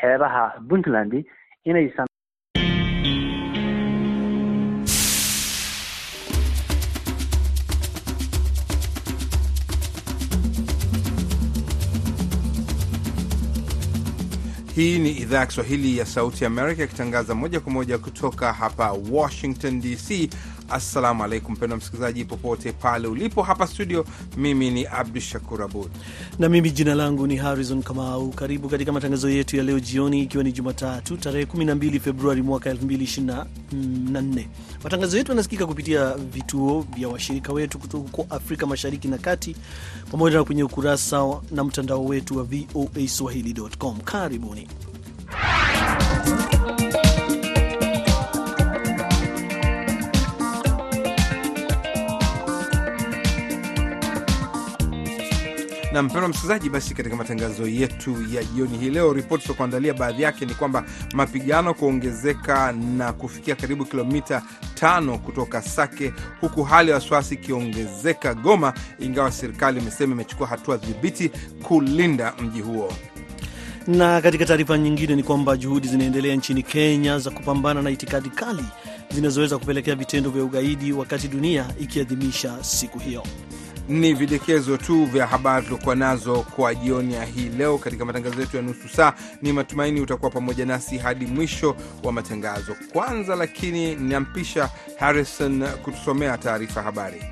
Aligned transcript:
xeebaha 0.00 0.44
puntland 0.68 1.14
inaysan 1.64 2.06
Hii 14.76 14.98
ni 14.98 15.10
idhaa 15.10 15.38
ya 15.38 15.46
Kiswahili 15.46 15.98
ya 15.98 16.06
Sauti 16.06 16.44
Amerika 16.44 16.84
ikitangaza 16.84 17.34
moja 17.34 17.60
kwa 17.60 17.72
moja 17.72 17.98
kutoka 17.98 18.52
hapa 18.52 18.92
Washington 19.12 19.80
DC. 19.80 20.28
Assalamu 20.70 21.24
alaikum 21.24 21.52
mpendwa 21.54 21.78
msikilizaji, 21.78 22.24
popote 22.24 22.72
pale 22.72 23.08
ulipo. 23.08 23.42
Hapa 23.42 23.66
studio, 23.66 24.04
mimi 24.36 24.70
ni 24.70 24.86
Abdu 24.86 25.20
Shakur 25.20 25.62
Abud 25.62 25.90
na 26.38 26.48
mimi 26.48 26.70
jina 26.70 26.94
langu 26.94 27.26
ni 27.26 27.36
Harrison 27.36 27.82
Kamau. 27.82 28.30
Karibu 28.30 28.68
katika 28.68 28.92
matangazo 28.92 29.30
yetu 29.30 29.56
ya 29.56 29.62
leo 29.62 29.80
jioni, 29.80 30.22
ikiwa 30.22 30.44
ni 30.44 30.52
Jumatatu 30.52 31.16
tarehe 31.16 31.44
12 31.44 32.00
Februari 32.00 32.42
mwaka 32.42 32.70
2024. 32.70 34.46
Matangazo 34.84 35.16
yetu 35.18 35.32
yanasikika 35.32 35.66
kupitia 35.66 36.14
vituo 36.14 36.86
vya 36.96 37.08
washirika 37.08 37.52
wetu 37.52 37.78
huko 37.92 38.26
Afrika 38.30 38.66
Mashariki 38.66 39.08
na 39.08 39.18
Kati, 39.18 39.56
pamoja 40.10 40.36
na 40.36 40.44
kwenye 40.44 40.62
ukurasa 40.64 41.40
na 41.50 41.64
mtandao 41.64 42.04
wetu 42.04 42.36
wa 42.38 42.44
VOA 42.44 43.08
Swahili.com. 43.08 44.00
Karibuni. 44.00 44.68
Na 55.94 56.02
mpendwa 56.02 56.28
msikilizaji, 56.28 56.70
basi 56.70 56.94
katika 56.94 57.16
matangazo 57.16 57.66
yetu 57.68 58.16
ya 58.32 58.44
jioni 58.44 58.78
hii 58.78 58.90
leo, 58.90 59.12
ripoti 59.12 59.48
za 59.48 59.54
kuandalia, 59.54 59.94
baadhi 59.94 60.22
yake 60.22 60.46
ni 60.46 60.54
kwamba 60.54 60.84
mapigano 61.12 61.74
kuongezeka 61.74 62.72
na 62.72 63.12
kufikia 63.12 63.54
karibu 63.54 63.84
kilomita 63.84 64.42
tano 64.74 65.18
kutoka 65.18 65.62
Sake, 65.62 66.12
huku 66.40 66.62
hali 66.62 66.88
ya 66.90 66.94
wasiwasi 66.94 67.34
ikiongezeka 67.34 68.34
Goma, 68.34 68.72
ingawa 68.98 69.32
serikali 69.32 69.80
imesema 69.80 70.12
imechukua 70.14 70.46
hatua 70.46 70.76
dhibiti 70.76 71.30
kulinda 71.62 72.32
mji 72.42 72.60
huo. 72.60 72.92
Na 73.86 74.20
katika 74.20 74.44
taarifa 74.46 74.78
nyingine 74.78 75.16
ni 75.16 75.22
kwamba 75.22 75.56
juhudi 75.56 75.88
zinaendelea 75.88 76.34
nchini 76.36 76.62
Kenya 76.62 77.18
za 77.18 77.30
kupambana 77.30 77.82
na 77.82 77.90
itikadi 77.90 78.30
kali 78.30 78.64
zinazoweza 79.14 79.58
kupelekea 79.58 79.94
vitendo 79.94 80.30
vya 80.30 80.44
ugaidi, 80.44 80.92
wakati 80.92 81.28
dunia 81.28 81.66
ikiadhimisha 81.80 82.64
siku 82.64 82.98
hiyo. 82.98 83.22
Ni 83.88 84.14
vidokezo 84.14 84.76
tu 84.76 85.04
vya 85.04 85.26
habari 85.26 85.64
tuliokuwa 85.66 85.94
nazo 85.94 86.42
kwa 86.56 86.74
jioni 86.74 87.14
ya 87.14 87.24
hii 87.24 87.48
leo 87.48 87.78
katika 87.78 88.04
matangazo 88.04 88.40
yetu 88.40 88.56
ya 88.56 88.62
nusu 88.62 88.88
saa. 88.88 89.12
Ni 89.42 89.52
matumaini 89.52 90.00
utakuwa 90.00 90.30
pamoja 90.30 90.66
nasi 90.66 90.98
hadi 90.98 91.26
mwisho 91.26 91.76
wa 92.02 92.12
matangazo. 92.12 92.76
Kwanza 92.92 93.36
lakini 93.36 93.94
nampisha 93.94 94.70
Harrison 94.98 95.62
kutusomea 95.68 96.38
taarifa 96.38 96.82
habari. 96.82 97.22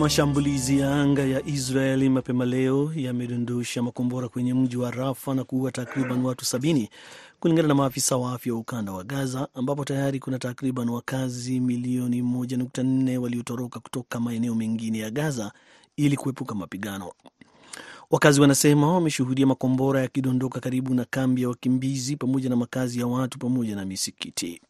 Mashambulizi 0.00 0.78
ya 0.78 0.94
anga 1.02 1.22
ya 1.22 1.46
Israeli 1.46 2.08
mapema 2.08 2.44
leo 2.44 2.92
yamedondosha 2.96 3.82
makombora 3.82 4.28
kwenye 4.28 4.54
mji 4.54 4.76
wa 4.76 4.90
Rafa 4.90 5.34
na 5.34 5.44
kuua 5.44 5.72
takriban 5.72 6.24
watu 6.24 6.44
sabini 6.44 6.88
kulingana 7.40 7.68
na 7.68 7.74
maafisa 7.74 8.16
wa 8.16 8.32
afya 8.32 8.54
wa 8.54 8.58
ukanda 8.60 8.92
wa 8.92 9.04
Gaza, 9.04 9.48
ambapo 9.54 9.84
tayari 9.84 10.18
kuna 10.20 10.38
takriban 10.38 10.88
wakazi 10.88 11.60
milioni 11.60 12.22
1.4 12.22 13.16
waliotoroka 13.16 13.80
kutoka 13.80 14.20
maeneo 14.20 14.54
mengine 14.54 14.98
ya 14.98 15.10
Gaza 15.10 15.52
ili 15.96 16.16
kuepuka 16.16 16.54
mapigano. 16.54 17.12
Wakazi 18.10 18.40
wanasema 18.40 18.92
wameshuhudia 18.94 19.46
makombora 19.46 20.00
yakidondoka 20.00 20.60
karibu 20.60 20.94
na 20.94 21.04
kambi 21.04 21.42
ya 21.42 21.48
wakimbizi 21.48 22.16
pamoja 22.16 22.48
na 22.50 22.56
makazi 22.56 23.00
ya 23.00 23.06
watu 23.06 23.38
pamoja 23.38 23.76
na 23.76 23.84
misikiti. 23.84 24.60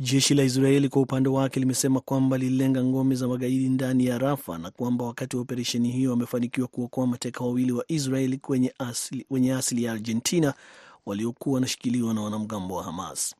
Jeshi 0.00 0.34
la 0.34 0.42
Israeli 0.42 0.88
kwa 0.88 1.02
upande 1.02 1.28
wake 1.28 1.60
limesema 1.60 2.00
kwamba 2.00 2.38
lililenga 2.38 2.84
ngome 2.84 3.14
za 3.14 3.28
magaidi 3.28 3.68
ndani 3.68 4.06
ya 4.06 4.18
Rafa 4.18 4.58
na 4.58 4.70
kwamba 4.70 5.04
wakati 5.04 5.36
wa 5.36 5.42
operesheni 5.42 5.90
hiyo 5.90 6.10
wamefanikiwa 6.10 6.68
kuokoa 6.68 7.06
mateka 7.06 7.44
wawili 7.44 7.72
wa 7.72 7.84
Israeli 7.88 8.40
wenye 8.48 8.74
asili, 8.78 9.26
wenye 9.30 9.54
asili 9.54 9.84
ya 9.84 9.92
Argentina 9.92 10.54
waliokuwa 11.06 11.54
wanashikiliwa 11.54 12.14
na 12.14 12.20
wanamgambo 12.20 12.74
wa 12.76 12.84
Hamas. 12.84 13.34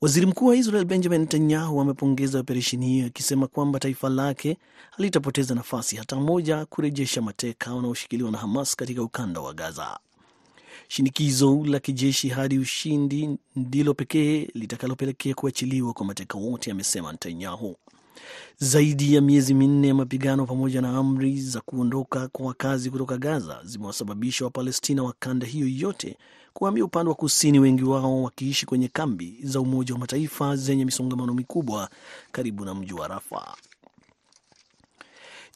Waziri 0.00 0.26
mkuu 0.26 0.46
wa 0.46 0.56
Israel 0.56 0.84
Benjamin 0.84 1.20
Netanyahu 1.20 1.80
amepongeza 1.80 2.38
operesheni 2.40 2.86
hiyo 2.86 3.06
akisema 3.06 3.46
kwamba 3.46 3.78
taifa 3.78 4.08
lake 4.08 4.56
halitapoteza 4.90 5.54
nafasi 5.54 5.96
hata 5.96 6.16
moja 6.16 6.66
kurejesha 6.66 7.22
mateka 7.22 7.74
wanaoshikiliwa 7.74 8.30
na 8.30 8.38
Hamas 8.38 8.76
katika 8.76 9.02
ukanda 9.02 9.40
wa 9.40 9.54
Gaza. 9.54 9.98
Shinikizo 10.88 11.64
la 11.66 11.80
kijeshi 11.80 12.28
hadi 12.28 12.58
ushindi 12.58 13.38
ndilo 13.56 13.94
pekee 13.94 14.48
litakalopelekea 14.54 15.34
kuachiliwa 15.34 15.92
kwa 15.92 16.06
mateka 16.06 16.38
wote, 16.38 16.70
amesema 16.70 17.12
Netanyahu. 17.12 17.76
Zaidi 18.58 19.14
ya 19.14 19.20
miezi 19.20 19.54
minne 19.54 19.88
ya 19.88 19.94
mapigano 19.94 20.46
pamoja 20.46 20.80
na 20.80 20.96
amri 20.98 21.40
za 21.40 21.60
kuondoka 21.60 22.28
kwa 22.28 22.46
wakazi 22.46 22.90
kutoka 22.90 23.18
Gaza 23.18 23.60
zimewasababisha 23.64 24.44
Wapalestina 24.44 25.02
wa 25.02 25.14
kanda 25.18 25.46
hiyo 25.46 25.68
yote 25.68 26.16
kuhamia 26.52 26.84
upande 26.84 27.08
wa 27.08 27.14
kusini, 27.14 27.58
wengi 27.58 27.84
wao 27.84 28.22
wakiishi 28.22 28.66
kwenye 28.66 28.88
kambi 28.88 29.38
za 29.42 29.60
Umoja 29.60 29.94
wa 29.94 30.00
Mataifa 30.00 30.56
zenye 30.56 30.84
misongamano 30.84 31.34
mikubwa 31.34 31.90
karibu 32.32 32.64
na 32.64 32.74
mji 32.74 32.92
wa 32.94 33.08
Rafa. 33.08 33.56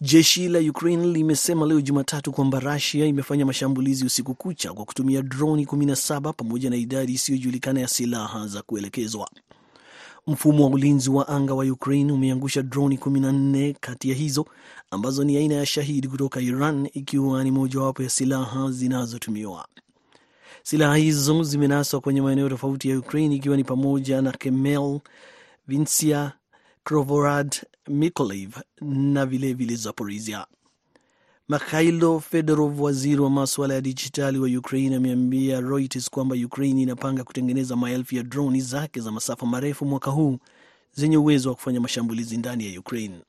Jeshi 0.00 0.48
la 0.48 0.59
Ukraine 0.59 1.06
limesema 1.06 1.66
leo 1.66 1.81
Jumatatu 1.81 2.32
kwamba 2.32 2.60
Rusia 2.60 3.06
imefanya 3.06 3.47
mashambulizi 3.47 4.04
usiku 4.04 4.34
kucha 4.34 4.72
kwa 4.72 4.84
kutumia 4.84 5.22
droni 5.22 5.64
17 5.64 6.32
pamoja 6.32 6.70
na 6.70 6.76
idadi 6.76 7.12
isiyojulikana 7.12 7.81
ya 7.81 7.88
silaha 7.88 8.47
za 8.47 8.62
kuelekezwa. 8.62 9.31
Mfumo 10.26 10.64
wa 10.64 10.70
ulinzi 10.70 11.10
wa 11.10 11.28
anga 11.28 11.54
wa 11.54 11.64
Ukraine 11.64 12.12
umeangusha 12.12 12.62
droni 12.62 12.97
14 12.97 13.75
kati 13.81 14.09
ya 14.10 14.14
hizo 14.16 14.47
ambazo 14.91 15.25
ni 15.25 15.36
aina 15.36 15.54
ya 15.54 15.66
Shahidi 15.66 16.09
kutoka 16.09 16.41
Iran, 16.41 16.88
ikiwa 16.92 17.44
ni 17.44 17.50
mojawapo 17.50 18.03
ya 18.03 18.10
silaha 18.10 18.70
zinazotumiwa. 18.70 19.69
Silaha 20.62 20.97
hizo 20.97 21.42
zimenaswa 21.42 22.00
kwenye 22.00 22.22
maeneo 22.22 22.48
tofauti 22.48 22.91
ya 22.91 22.98
Ukraine, 22.98 23.34
ikiwa 23.34 23.56
ni 23.56 23.65
pamoja 23.65 24.22
na 24.22 24.32
Kemel, 24.32 25.00
Vinsia, 25.69 26.32
Krovorad, 26.84 27.56
Mykolaiv 27.88 28.56
na 28.81 29.26
vilevile 29.26 29.76
Zaporizhia. 29.76 30.47
Mikhailo 31.49 32.21
Fedorov, 32.21 32.81
waziri 32.82 33.21
wa 33.21 33.31
maswala 33.31 33.75
ya 33.75 33.81
dijitali 33.81 34.38
wa 34.38 34.49
Ukraine, 34.59 34.97
ameambia 34.97 35.60
Reuters 35.60 36.10
kwamba 36.10 36.37
Ukraine 36.37 36.82
inapanga 36.82 37.25
kutengeneza 37.25 37.77
maelfu 37.77 38.15
ya 38.15 38.22
droni 38.22 38.60
zake 38.60 39.00
za 39.00 39.10
masafa 39.12 39.47
marefu 39.47 39.84
mwaka 39.84 40.10
huu 40.10 40.38
zenye 40.94 41.16
uwezo 41.16 41.48
wa 41.48 41.54
kufanya 41.54 41.81
mashambulizi 41.81 42.37
ndani 42.37 42.72
ya 42.75 42.81
Ukraine. 42.81 43.21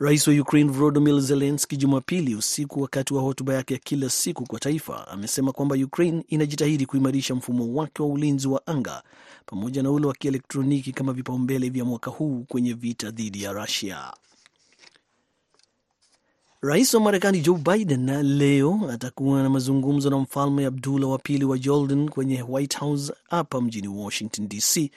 Rais 0.00 0.26
wa 0.28 0.34
Ukraine 0.34 0.70
Volodymyr 0.70 1.20
Zelensky 1.20 1.76
Jumapili 1.76 2.34
usiku, 2.34 2.82
wakati 2.82 3.14
wa 3.14 3.22
hotuba 3.22 3.54
yake 3.54 3.74
ya 3.74 3.80
kila 3.84 4.10
siku 4.10 4.44
kwa 4.46 4.60
taifa, 4.60 5.08
amesema 5.08 5.52
kwamba 5.52 5.76
Ukraine 5.76 6.24
inajitahidi 6.28 6.86
kuimarisha 6.86 7.34
mfumo 7.34 7.74
wake 7.74 8.02
wa 8.02 8.08
ulinzi 8.08 8.48
wa 8.48 8.66
anga 8.66 9.02
pamoja 9.46 9.82
na 9.82 9.90
ule 9.90 10.06
wa 10.06 10.12
kielektroniki 10.14 10.92
kama 10.92 11.12
vipaumbele 11.12 11.68
vya 11.68 11.84
mwaka 11.84 12.10
huu 12.10 12.44
kwenye 12.48 12.72
vita 12.74 13.10
dhidi 13.10 13.42
ya 13.42 13.52
Russia. 13.52 14.12
Rais 16.60 16.94
wa 16.94 17.00
Marekani 17.00 17.40
Joe 17.40 17.58
Biden 17.58 18.22
leo 18.38 18.80
atakuwa 18.92 19.42
na 19.42 19.50
mazungumzo 19.50 20.10
na 20.10 20.18
mfalme 20.18 20.66
Abdullah 20.66 21.10
wa 21.10 21.18
pili 21.18 21.44
wa 21.44 21.58
Jordan 21.58 22.08
kwenye 22.08 22.42
White 22.48 22.78
House 22.78 23.12
hapa 23.30 23.60
mjini 23.60 23.88
Washington 23.88 24.48
DC 24.48 24.90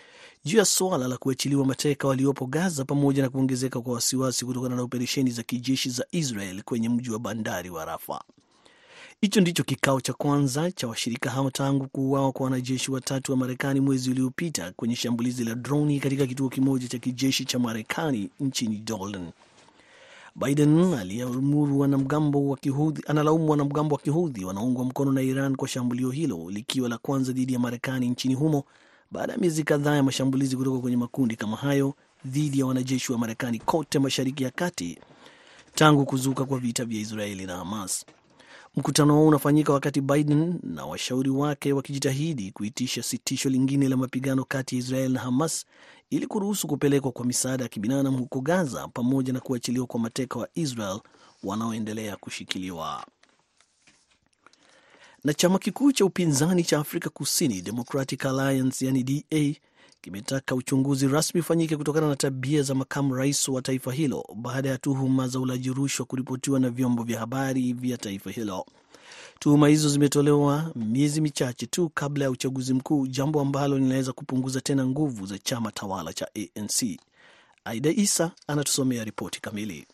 juu 0.46 0.57
ya 0.57 0.66
suala 0.66 1.07
la 1.07 1.18
kuachiliwa 1.18 1.66
mateka 1.66 2.07
waliopo 2.07 2.46
Gaza 2.46 2.85
pamoja 2.85 3.24
na 3.24 3.29
kuongezeka 3.29 3.81
kwa 3.81 3.94
wasiwasi 3.94 4.46
kutokana 4.46 4.76
na 4.76 4.82
operesheni 4.82 5.32
za 5.32 5.43
kijeshi 5.43 5.90
za 5.90 6.05
Israel 6.11 6.64
kwenye 6.64 6.90
mji 6.90 7.11
wa 7.11 7.20
bandari 7.20 7.70
wa 7.70 7.85
Rafa. 7.85 8.22
Hicho 9.22 9.41
ndicho 9.41 9.64
kikao 9.64 10.02
cha 10.02 10.14
kwanza 10.14 10.72
cha 10.72 10.88
washirika 10.88 11.29
hao 11.29 11.49
tangu 11.52 11.88
kuuawa 11.88 12.32
kwa 12.32 12.43
wanajeshi 12.43 12.91
watatu 12.91 13.32
wa 13.32 13.38
Marekani 13.38 13.79
mwezi 13.79 14.11
uliopita 14.11 14.72
kwenye 14.76 14.96
shambulizi 14.96 15.43
la 15.43 15.55
droni 15.55 15.99
katika 15.99 16.28
kituo 16.28 16.49
kimoja 16.49 16.87
cha 16.87 16.97
kijeshi 16.99 17.46
cha 17.46 17.59
Marekani 17.59 18.29
nchini 18.40 18.78
Jordan. 18.78 19.32
Biden 20.35 20.94
aliamuru 20.94 21.79
wanamgambo 21.79 22.47
wa 22.47 22.58
Kihudhi, 22.58 23.03
analaumu 23.08 23.49
wanamgambo 23.52 23.96
wa 23.96 24.02
Kihudhi 24.02 24.46
wanaungwa 24.46 24.85
mkono 24.85 25.11
na 25.11 25.22
Iran 25.22 25.55
kwa 25.55 25.67
shambulio 25.67 26.09
hilo 26.09 26.49
likiwa 26.49 26.90
la 26.90 26.97
kwanza 26.97 27.32
dhidi 27.34 27.53
ya 27.53 27.59
Marekani 27.59 28.09
nchini 28.09 28.34
humo 28.34 28.64
baada 29.11 29.34
ya 29.34 29.40
miezi 29.40 29.63
kadhaa 29.63 29.96
ya 29.96 30.03
mashambulizi 30.03 30.58
kutoka 30.58 30.79
kwenye 30.79 30.97
makundi 30.97 31.35
kama 31.35 31.58
hayo 31.58 31.93
dhidi 32.25 32.59
ya 32.59 32.66
wanajeshi 32.66 33.11
wa 33.11 33.17
Marekani 33.17 33.59
kote 33.59 33.99
Mashariki 33.99 34.43
ya 34.43 34.52
Kati 34.52 34.99
tangu 35.75 36.05
kuzuka 36.05 36.46
kwa 36.46 36.59
vita 36.59 36.85
vya 36.85 37.02
Israeli 37.02 37.46
na 37.46 37.58
Hamas. 37.58 38.05
Mkutano 38.75 39.16
huo 39.16 39.28
unafanyika 39.28 39.73
wakati 39.73 40.02
Biden 40.02 40.59
na 40.63 40.85
washauri 40.85 41.29
wake 41.29 41.73
wakijitahidi 41.73 42.52
kuitisha 42.52 43.03
sitisho 43.03 43.49
lingine 43.49 43.90
la 43.90 43.97
mapigano 43.97 44.46
kati 44.46 44.75
ya 44.75 44.79
Israel 44.79 45.11
na 45.11 45.19
Hamas 45.19 45.66
ili 46.09 46.28
kuruhusu 46.28 46.67
kupelekwa 46.67 47.11
kwa 47.11 47.25
misaada 47.25 47.63
ya 47.63 47.69
kibinadamu 47.69 48.17
huko 48.17 48.41
Gaza 48.41 48.87
pamoja 48.87 49.34
na 49.34 49.40
kuachiliwa 49.40 49.85
kwa 49.87 49.99
mateka 49.99 50.40
wa 50.40 50.47
Israel 50.55 50.99
wanaoendelea 51.43 52.16
kushikiliwa. 52.16 53.05
Na 55.23 55.34
chama 55.34 55.59
kikuu 55.59 55.91
cha 55.91 56.06
upinzani 56.06 56.64
cha 56.64 56.79
Afrika 56.79 57.09
Kusini 57.09 57.62
Democratic 57.62 58.26
Alliance 58.26 58.85
yani 58.85 59.03
DA 59.03 59.56
kimetaka 60.02 60.56
uchunguzi 60.56 61.08
rasmi 61.08 61.41
ufanyike 61.41 61.78
kutokana 61.78 62.08
na 62.08 62.16
tabia 62.16 62.62
za 62.64 62.76
makamu 62.76 63.16
rais 63.16 63.47
wa 63.47 63.62
taifa 63.62 63.94
hilo 63.94 64.26
baada 64.35 64.70
ya 64.70 64.78
tuhuma 64.78 65.28
za 65.28 65.40
ulaji 65.40 65.70
rushwa 65.70 66.06
kuripotiwa 66.06 66.59
na 66.59 66.70
vyombo 66.70 67.03
vya 67.03 67.20
habari 67.20 67.73
vya 67.73 67.97
taifa 67.97 68.32
hilo. 68.32 68.66
Tuhuma 69.40 69.68
hizo 69.68 69.90
zimetolewa 69.90 70.72
miezi 70.76 71.22
michache 71.22 71.66
tu 71.66 71.90
kabla 71.94 72.26
ya 72.26 72.32
uchaguzi 72.32 72.73
mkuu, 72.73 73.08
jambo 73.08 73.41
ambalo 73.41 73.78
linaweza 73.79 74.14
kupunguza 74.14 74.62
tena 74.62 74.85
nguvu 74.88 75.26
za 75.26 75.38
chama 75.40 75.72
tawala 75.72 76.14
cha 76.14 76.28
ANC. 76.35 77.00
Aida 77.66 77.90
Isa 77.90 78.32
anatusomea 78.47 79.03
ripoti 79.03 79.41
kamili. 79.41 79.88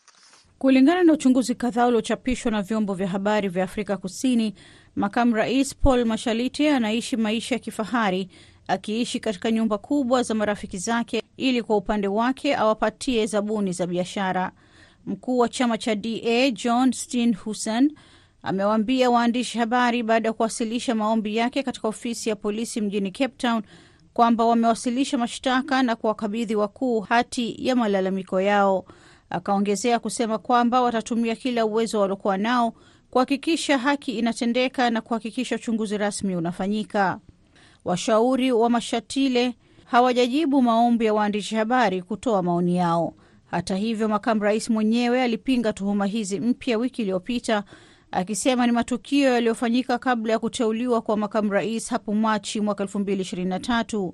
Kulingana 0.58 1.02
na 1.04 1.12
uchunguzi 1.12 1.54
kadhaa 1.54 1.86
uliochapishwa 1.86 2.50
na 2.52 2.62
vyombo 2.62 2.94
vya 2.94 3.08
habari 3.08 3.48
vya 3.48 3.64
Afrika 3.64 3.96
Kusini, 3.96 4.54
makamu 4.96 5.34
rais 5.36 5.76
Paul 5.76 6.04
Mashalite 6.04 6.70
anaishi 6.74 7.16
maisha 7.16 7.54
ya 7.54 7.58
kifahari 7.58 8.28
akiishi 8.68 9.20
katika 9.20 9.50
nyumba 9.50 9.78
kubwa 9.78 10.22
za 10.22 10.34
marafiki 10.34 10.78
zake 10.78 11.22
ili 11.36 11.62
kwa 11.62 11.76
upande 11.76 12.08
wake 12.08 12.56
awapatie 12.56 13.26
zabuni 13.26 13.72
za 13.72 13.86
biashara. 13.86 14.52
Mkuu 15.06 15.38
wa 15.38 15.48
chama 15.48 15.78
cha 15.78 15.94
DA 15.94 16.50
John 16.50 16.92
Steenhuisen 16.92 17.92
amewaambia 18.42 19.10
waandishi 19.10 19.58
habari 19.58 20.02
baada 20.02 20.28
ya 20.28 20.32
kuwasilisha 20.32 20.94
maombi 20.94 21.36
yake 21.36 21.62
katika 21.62 21.88
ofisi 21.88 22.28
ya 22.28 22.36
polisi 22.36 22.80
mjini 22.80 23.10
Cape 23.10 23.34
Town 23.36 23.62
kwamba 24.14 24.44
wamewasilisha 24.44 25.18
mashtaka 25.18 25.82
na 25.82 25.96
kuwakabidhi 25.96 26.54
wakuu 26.56 27.00
hati 27.00 27.56
ya 27.66 27.76
malalamiko 27.76 28.40
yao. 28.40 28.84
Akaongezea 29.30 29.98
kusema 29.98 30.38
kwamba 30.38 30.80
watatumia 30.82 31.36
kila 31.36 31.66
uwezo 31.66 32.00
waliokuwa 32.00 32.36
nao 32.36 32.74
kuhakikisha 33.10 33.78
haki 33.78 34.12
inatendeka 34.18 34.90
na 34.90 35.00
kuhakikisha 35.00 35.56
uchunguzi 35.56 35.98
rasmi 35.98 36.36
unafanyika. 36.36 37.18
Washauri 37.84 38.52
wa 38.52 38.70
Mashatile 38.70 39.54
hawajajibu 39.84 40.62
maombi 40.62 41.04
ya 41.04 41.14
waandishi 41.14 41.54
habari 41.56 42.02
kutoa 42.02 42.42
maoni 42.42 42.76
yao. 42.76 43.14
Hata 43.50 43.76
hivyo, 43.76 44.08
makamu 44.08 44.42
rais 44.42 44.70
mwenyewe 44.70 45.22
alipinga 45.22 45.72
tuhuma 45.72 46.06
hizi 46.06 46.40
mpya 46.40 46.78
wiki 46.78 47.02
iliyopita 47.02 47.64
akisema 48.10 48.66
ni 48.66 48.72
matukio 48.72 49.32
yaliyofanyika 49.32 49.98
kabla 49.98 50.32
ya 50.32 50.38
kuteuliwa 50.38 51.02
kwa 51.02 51.16
makamu 51.16 51.52
rais 51.52 51.90
hapo 51.90 52.14
Machi 52.14 52.60
mwaka 52.60 52.84
2023. 52.84 54.12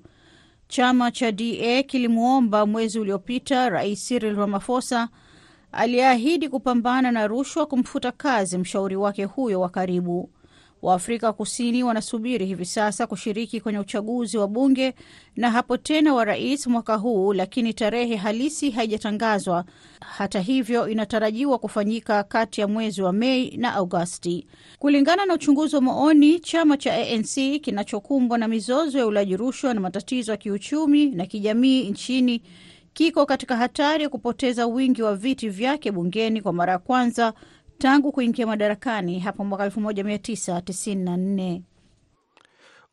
Chama 0.75 1.11
cha 1.11 1.33
DA 1.33 1.83
kilimwomba 1.83 2.67
mwezi 2.67 3.01
uliopita 3.01 3.69
Rais 3.69 4.09
Cyril 4.09 4.37
Ramaphosa 4.37 5.09
aliyeahidi 5.73 6.49
kupambana 6.49 7.13
na 7.13 7.27
rushwa 7.27 7.67
kumfuta 7.67 8.13
kazi 8.13 8.59
mshauri 8.59 8.97
wake 8.97 9.25
huyo 9.25 9.61
wa 9.61 9.69
karibu. 9.69 10.31
Waafrika 10.89 11.33
Kusini 11.33 11.83
wanasubiri 11.85 12.47
hivi 12.47 12.65
sasa 12.65 13.07
kushiriki 13.07 13.61
kwenye 13.61 13.79
uchaguzi 13.79 14.39
wa 14.39 14.49
bunge 14.49 14.95
na 15.37 15.51
hapo 15.51 15.77
tena 15.77 16.15
wa 16.15 16.25
rais 16.25 16.67
mwaka 16.67 16.95
huu, 16.97 17.33
lakini 17.33 17.75
tarehe 17.75 18.17
halisi 18.17 18.71
haijatangazwa. 18.71 19.65
Hata 20.01 20.41
hivyo, 20.41 20.89
inatarajiwa 20.89 21.59
kufanyika 21.59 22.23
kati 22.23 22.61
ya 22.61 22.69
mwezi 22.69 23.03
wa 23.03 23.13
Mei 23.13 23.57
na 23.57 23.75
Agosti. 23.75 24.47
Kulingana 24.79 25.27
na 25.27 25.35
uchunguzi 25.35 25.77
wa 25.77 25.83
maoni, 25.83 26.41
chama 26.41 26.77
cha 26.77 26.95
ANC 26.95 27.61
kinachokumbwa 27.61 28.39
na 28.39 28.49
mizozo 28.49 28.99
ya 28.99 29.07
ulaji 29.07 29.37
rushwa 29.37 29.75
na 29.75 29.81
matatizo 29.81 30.33
ya 30.33 30.39
kiuchumi 30.39 31.07
na 31.07 31.27
kijamii 31.27 31.91
nchini 31.91 32.43
kiko 32.93 33.27
katika 33.27 33.57
hatari 33.57 34.03
ya 34.03 34.09
kupoteza 34.09 34.67
wingi 34.67 35.03
wa 35.03 35.17
viti 35.17 35.49
vyake 35.49 35.91
bungeni 35.93 36.43
kwa 36.43 36.53
mara 36.53 36.73
ya 36.73 36.79
kwanza 36.79 37.33
tangu 37.79 38.13
kuingia 38.13 38.47
madarakani 38.47 39.19
hapo 39.21 39.45
mwaka 39.45 39.67
1994. 39.69 41.61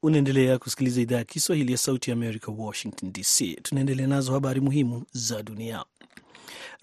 Unaendelea 0.04 0.58
kusikiliza 0.60 1.02
idhaa 1.02 1.16
ya 1.18 1.24
Kiswahili 1.24 1.72
ya 1.72 1.78
Sauti 1.78 2.10
ya 2.10 2.16
Amerika, 2.16 2.52
Washington 2.58 3.12
DC. 3.14 3.60
Tunaendelea 3.64 4.08
nazo 4.08 4.34
habari 4.34 4.62
muhimu 4.62 5.04
za 5.12 5.44
dunia. 5.44 5.84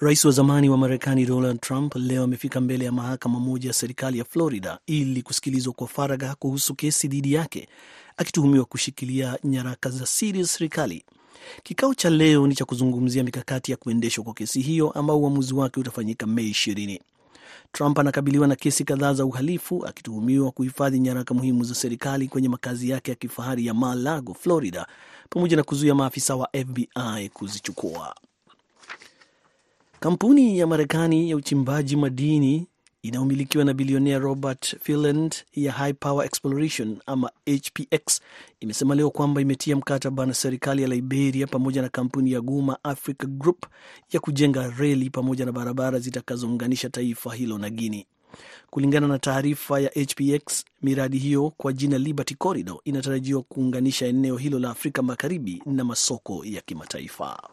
Rais 0.00 0.25
wa 0.25 0.31
zamani 0.31 0.69
wa 0.69 0.77
Marekani 0.79 1.27
Donald 1.27 1.61
Trump 1.61 1.95
leo 1.97 2.23
amefika 2.25 2.61
mbele 2.61 2.85
ya 2.85 2.93
mahakama 2.93 3.41
moja 3.41 3.69
ya 3.69 3.73
serikali 3.73 4.19
ya 4.19 4.25
Florida 4.25 4.79
ili 4.87 5.23
kusikilizwa 5.23 5.73
kwa 5.73 5.89
faragha 5.89 6.35
kuhusu 6.35 6.75
kesi 6.75 7.09
dhidi 7.09 7.33
yake, 7.33 7.69
akituhumiwa 8.17 8.65
kushikilia 8.65 9.39
nyaraka 9.45 9.91
za 9.91 10.06
siri 10.06 10.43
za 10.43 10.49
serikali. 10.49 11.05
Kikao 11.62 11.95
cha 11.95 12.11
leo 12.11 12.47
ni 12.47 12.55
cha 12.55 12.65
kuzungumzia 12.65 13.25
mikakati 13.25 13.71
ya 13.71 13.77
kuendeshwa 13.77 14.25
kwa 14.25 14.35
kesi 14.35 14.61
hiyo 14.61 14.91
ambao 14.91 15.21
uamuzi 15.21 15.55
wake 15.55 15.81
utafanyika 15.81 16.27
Mei 16.27 16.49
ishirini. 16.50 17.00
Trump 17.73 17.99
anakabiliwa 17.99 18.47
na 18.47 18.56
kesi 18.56 18.85
kadhaa 18.85 19.12
za 19.15 19.25
uhalifu 19.25 19.87
akituhumiwa 19.87 20.50
kuhifadhi 20.50 21.00
nyaraka 21.00 21.35
muhimu 21.35 21.65
za 21.65 21.75
serikali 21.75 22.29
kwenye 22.29 22.49
makazi 22.49 22.91
yake 22.91 23.11
ya 23.11 23.15
kifahari 23.15 23.67
ya 23.67 23.75
Mar-a-Lago, 23.75 24.35
Florida, 24.35 24.87
pamoja 25.31 25.56
na 25.56 25.62
kuzuia 25.62 25.95
maafisa 25.95 26.37
wa 26.37 26.49
FBI 26.67 27.29
kuzichukua. 27.29 28.15
Kampuni 30.00 30.59
ya 30.59 30.67
Marekani 30.67 31.31
ya 31.31 31.37
uchimbaji 31.37 31.97
madini 31.97 32.67
inayomilikiwa 33.03 33.65
na 33.65 33.75
bilionea 33.75 34.19
Robert 34.19 34.77
Filand 34.83 35.35
ya 35.55 35.73
High 35.73 35.93
Power 35.93 36.27
Exploration 36.27 36.99
ama 37.06 37.31
HPX 37.47 38.21
imesema 38.61 38.95
leo 38.95 39.11
kwamba 39.11 39.41
imetia 39.41 39.77
mkataba 39.77 40.27
na 40.27 40.35
serikali 40.35 40.83
ya 40.83 40.89
Liberia 40.89 41.47
pamoja 41.47 41.83
na 41.83 41.89
kampuni 41.89 42.33
ya 42.33 42.41
Guma 42.41 42.79
Africa 42.85 43.25
Group 43.27 43.67
ya 44.12 44.21
kujenga 44.21 44.73
reli 44.79 45.11
pamoja 45.11 45.47
na 45.47 45.53
barabara 45.53 45.99
zitakazounganisha 45.99 46.91
taifa 46.91 47.35
hilo 47.35 47.59
na 47.59 47.71
Guinea. 47.71 48.05
Kulingana 48.71 49.09
na 49.09 49.19
taarifa 49.19 49.81
ya 49.81 49.91
HPX, 49.91 50.65
miradi 50.83 51.19
hiyo 51.19 51.53
kwa 51.56 51.73
jina 51.73 51.99
Liberty 51.99 52.35
Corridor 52.35 52.79
inatarajiwa 52.85 53.43
kuunganisha 53.43 54.06
eneo 54.06 54.37
hilo 54.37 54.59
la 54.59 54.71
Afrika 54.71 55.03
Magharibi 55.03 55.62
na 55.67 55.85
masoko 55.85 56.45
ya 56.45 56.61
kimataifa. 56.61 57.49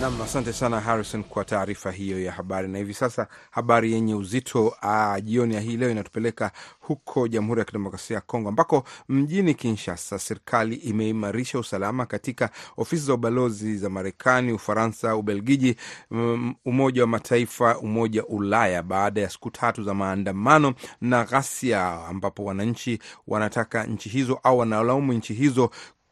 Nam, 0.00 0.20
asante 0.22 0.52
sana 0.52 0.80
Harrison 0.80 1.24
kwa 1.24 1.44
taarifa 1.44 1.90
hiyo 1.90 2.22
ya 2.22 2.32
habari. 2.32 2.68
Na 2.68 2.78
hivi 2.78 2.94
sasa 2.94 3.26
habari 3.50 3.92
yenye 3.92 4.14
uzito 4.14 4.74
a, 4.82 5.20
jioni 5.20 5.54
ya 5.54 5.60
hii 5.60 5.76
leo 5.76 5.90
inatupeleka 5.90 6.52
huko 6.80 7.28
Jamhuri 7.28 7.58
ya 7.58 7.64
Kidemokrasia 7.64 8.14
ya 8.14 8.20
Kongo, 8.20 8.48
ambako 8.48 8.84
mjini 9.08 9.54
Kinshasa 9.54 10.18
serikali 10.18 10.76
imeimarisha 10.76 11.58
usalama 11.58 12.06
katika 12.06 12.50
ofisi 12.76 13.02
za 13.06 13.14
ubalozi 13.14 13.76
za 13.76 13.90
Marekani, 13.90 14.52
Ufaransa, 14.52 15.16
Ubelgiji, 15.16 15.76
um, 16.10 16.54
Umoja 16.64 17.02
wa 17.02 17.08
Mataifa, 17.08 17.78
Umoja 17.78 18.24
Ulaya 18.26 18.82
baada 18.82 19.20
ya 19.20 19.30
siku 19.30 19.50
tatu 19.50 19.82
za 19.82 19.94
maandamano 19.94 20.74
na 21.00 21.24
ghasia, 21.24 22.06
ambapo 22.06 22.44
wananchi 22.44 22.98
wanataka 23.26 23.84
nchi 23.84 24.08
hizo 24.08 24.40
au 24.42 24.58
wanalaumu 24.58 25.12
nchi 25.12 25.34
hizo 25.34 25.70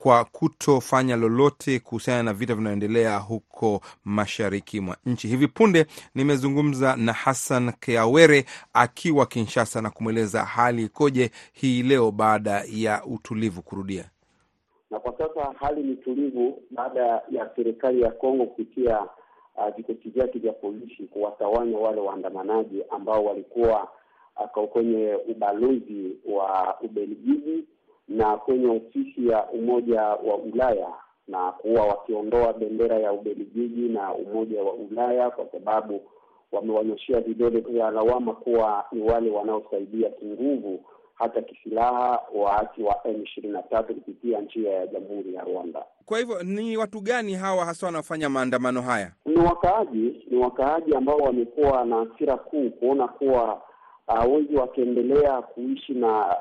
kwa 0.08 0.24
kutofanya 0.24 1.16
lolote 1.16 1.78
kuhusiana 1.80 2.22
na 2.22 2.32
vita 2.32 2.54
vinayoendelea 2.54 3.18
huko 3.18 3.80
mashariki 4.04 4.80
mwa 4.80 4.96
nchi. 5.06 5.28
Hivi 5.28 5.48
punde 5.48 5.86
nimezungumza 6.14 6.96
na 6.96 7.12
Hassan 7.12 7.72
Keawere 7.80 8.44
akiwa 8.72 9.26
Kinshasa 9.26 9.82
na 9.82 9.90
kumweleza 9.90 10.44
hali 10.44 10.82
ikoje 10.84 11.30
hii 11.52 11.82
leo 11.82 12.10
baada 12.10 12.64
ya 12.72 13.04
utulivu 13.04 13.62
kurudia. 13.62 14.10
Na 14.90 15.00
kwa 15.00 15.18
sasa 15.18 15.54
hali 15.60 15.82
ni 15.82 15.96
tulivu 15.96 16.62
baada 16.70 17.22
ya 17.30 17.50
serikali 17.56 18.00
ya 18.02 18.10
Kongo 18.10 18.46
kupitia 18.46 19.02
vikosi 19.76 20.08
uh, 20.08 20.14
vyake 20.14 20.38
vya 20.38 20.52
polisi 20.52 21.02
kuwatawanya 21.02 21.78
wale 21.78 22.00
waandamanaji 22.00 22.82
ambao 22.90 23.24
walikuwa 23.24 23.88
uh, 24.56 24.64
kwenye 24.68 25.14
ubalozi 25.28 26.16
wa 26.26 26.76
Ubelgiji 26.80 27.64
na 28.08 28.36
kwenye 28.36 28.66
ofisi 28.68 29.28
ya 29.28 29.46
Umoja 29.50 30.02
wa 30.02 30.36
Ulaya 30.36 30.88
na 31.28 31.52
kuwa 31.52 31.86
wakiondoa 31.86 32.52
bendera 32.52 32.98
ya 32.98 33.12
Ubelgiji 33.12 33.88
na 33.88 34.14
Umoja 34.14 34.62
wa 34.62 34.72
Ulaya 34.72 35.30
kwa 35.30 35.46
sababu 35.52 36.00
wamewanyoshea 36.52 37.20
vidole 37.20 37.60
vya 37.60 37.90
lawama 37.90 38.32
kuwa 38.34 38.84
ni 38.92 39.02
wale 39.02 39.30
wanaosaidia 39.30 40.10
kinguvu 40.10 40.80
hata 41.14 41.42
kisilaha 41.42 42.20
waasi 42.34 42.82
wa 42.82 43.00
M 43.04 43.22
ishirini 43.22 43.52
na 43.52 43.62
tatu 43.62 43.94
kupitia 43.94 44.40
njia 44.40 44.70
ya 44.72 44.86
Jamhuri 44.86 45.34
ya 45.34 45.44
Rwanda. 45.44 45.84
Kwa 46.06 46.18
hivyo 46.18 46.42
ni 46.42 46.76
watu 46.76 47.00
gani 47.00 47.34
hawa 47.34 47.64
hasa 47.64 47.86
wanaofanya 47.86 48.28
maandamano 48.28 48.82
haya? 48.82 49.12
Ni 49.26 49.36
wakaaji, 49.36 50.26
ni 50.30 50.36
wakaaji 50.36 50.94
ambao 50.96 51.16
wamekuwa 51.16 51.84
na 51.84 51.96
hasira 51.96 52.36
kuu 52.36 52.70
kuona 52.70 53.08
kuwa 53.08 53.62
uh, 54.08 54.32
wengi 54.34 54.56
wakiendelea 54.56 55.42
kuishi 55.42 55.92
na 55.94 56.36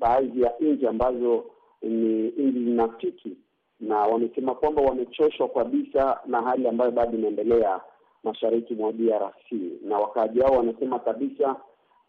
baadhi 0.00 0.42
ya 0.42 0.52
nchi 0.60 0.86
ambazo 0.86 1.44
ni 1.82 2.28
nchi 2.28 2.64
zinafiki, 2.64 3.36
na 3.80 3.96
wamesema 3.96 4.54
kwamba 4.54 4.82
wamechoshwa 4.82 5.48
kabisa 5.48 6.20
na 6.26 6.42
hali 6.42 6.68
ambayo 6.68 6.90
bado 6.90 7.18
inaendelea 7.18 7.80
mashariki 8.24 8.74
mwa 8.74 8.92
DRC, 8.92 9.52
na 9.82 9.98
wakaaji 9.98 10.40
hao 10.40 10.52
wanasema 10.56 10.98
kabisa 10.98 11.56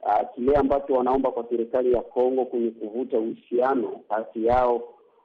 uh, 0.01 0.29
kile 0.35 0.55
ambacho 0.55 0.93
wanaomba 0.93 1.31
kwa 1.31 1.45
serikali 1.49 1.93
ya 1.93 2.01
Kongo 2.01 2.45
kwenye 2.45 2.71
kuvuta 2.71 3.19
uhusiano 3.19 3.99
kati 4.09 4.45
yao 4.45 4.81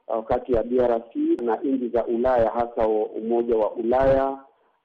uh, 0.07 0.25
kati 0.25 0.53
ya 0.53 0.63
DRC 0.63 1.15
na 1.43 1.55
nchi 1.55 1.87
za 1.89 2.05
Ulaya 2.05 2.49
hasa 2.49 2.87
Umoja 2.87 3.55
wa 3.57 3.71
Ulaya 3.71 4.37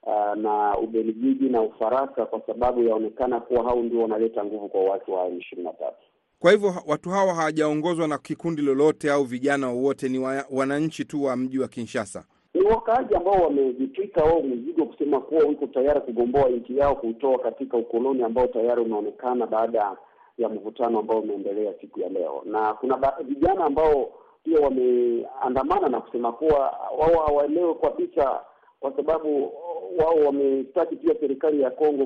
uh, 0.03 0.35
na 0.35 0.77
Ubelgiji 0.77 1.49
na 1.49 1.61
Ufaransa, 1.61 2.25
kwa 2.25 2.41
sababu 2.47 2.83
yaonekana 2.83 3.39
kuwa 3.39 3.63
hao 3.63 3.75
ndio 3.83 4.01
wanaleta 4.01 4.45
nguvu 4.45 4.69
kwa 4.69 4.83
watu 4.83 5.13
wa 5.13 5.27
ishirini 5.27 5.67
na 5.67 5.73
tatu. 5.73 6.05
Kwa 6.43 6.51
hivyo 6.51 6.73
watu 6.87 7.09
hawa 7.09 7.33
hawajaongozwa 7.33 8.07
na 8.07 8.17
kikundi 8.17 8.61
lolote 8.61 9.11
au 9.11 9.23
vijana 9.23 9.69
wowote, 9.69 10.09
ni 10.09 10.19
wananchi 10.51 11.05
tu 11.05 11.23
wa 11.23 11.35
mji 11.35 11.59
wa 11.59 11.67
Kinshasa. 11.67 12.23
Ni 12.53 12.61
wakaaji 12.61 13.15
ambao 13.15 13.33
wamejitwika 13.43 14.23
wao 14.23 14.41
mzigo 14.41 14.85
kusema 14.85 15.19
kuwa 15.21 15.43
wiko 15.43 15.67
tayari 15.67 16.01
kugomboa 16.01 16.49
nchi 16.49 16.77
yao 16.77 16.95
kutoa 16.95 17.39
katika 17.39 17.77
ukoloni 17.77 18.23
ambao 18.23 18.47
tayari 18.47 18.81
unaonekana 18.81 19.47
baada 19.47 19.97
ya 20.37 20.49
mvutano 20.49 20.99
ambao 20.99 21.19
umeendelea 21.19 21.73
siku 21.81 21.99
ya 21.99 22.09
leo, 22.09 22.41
na 22.45 22.73
kuna 22.73 23.13
vijana 23.27 23.65
ambao 23.65 24.11
pia 24.43 24.59
wameandamana 24.59 25.89
na 25.89 26.01
kusema 26.01 26.31
kuwa 26.31 26.59
wao 26.97 27.25
hawaelewe 27.25 27.73
kabisa, 27.75 28.39
kwa 28.79 28.93
sababu 28.95 29.53
wao 29.97 30.15
wamestaki 30.25 30.95
pia 30.95 31.15
serikali 31.19 31.61
ya 31.61 31.69
Kongo 31.71 32.05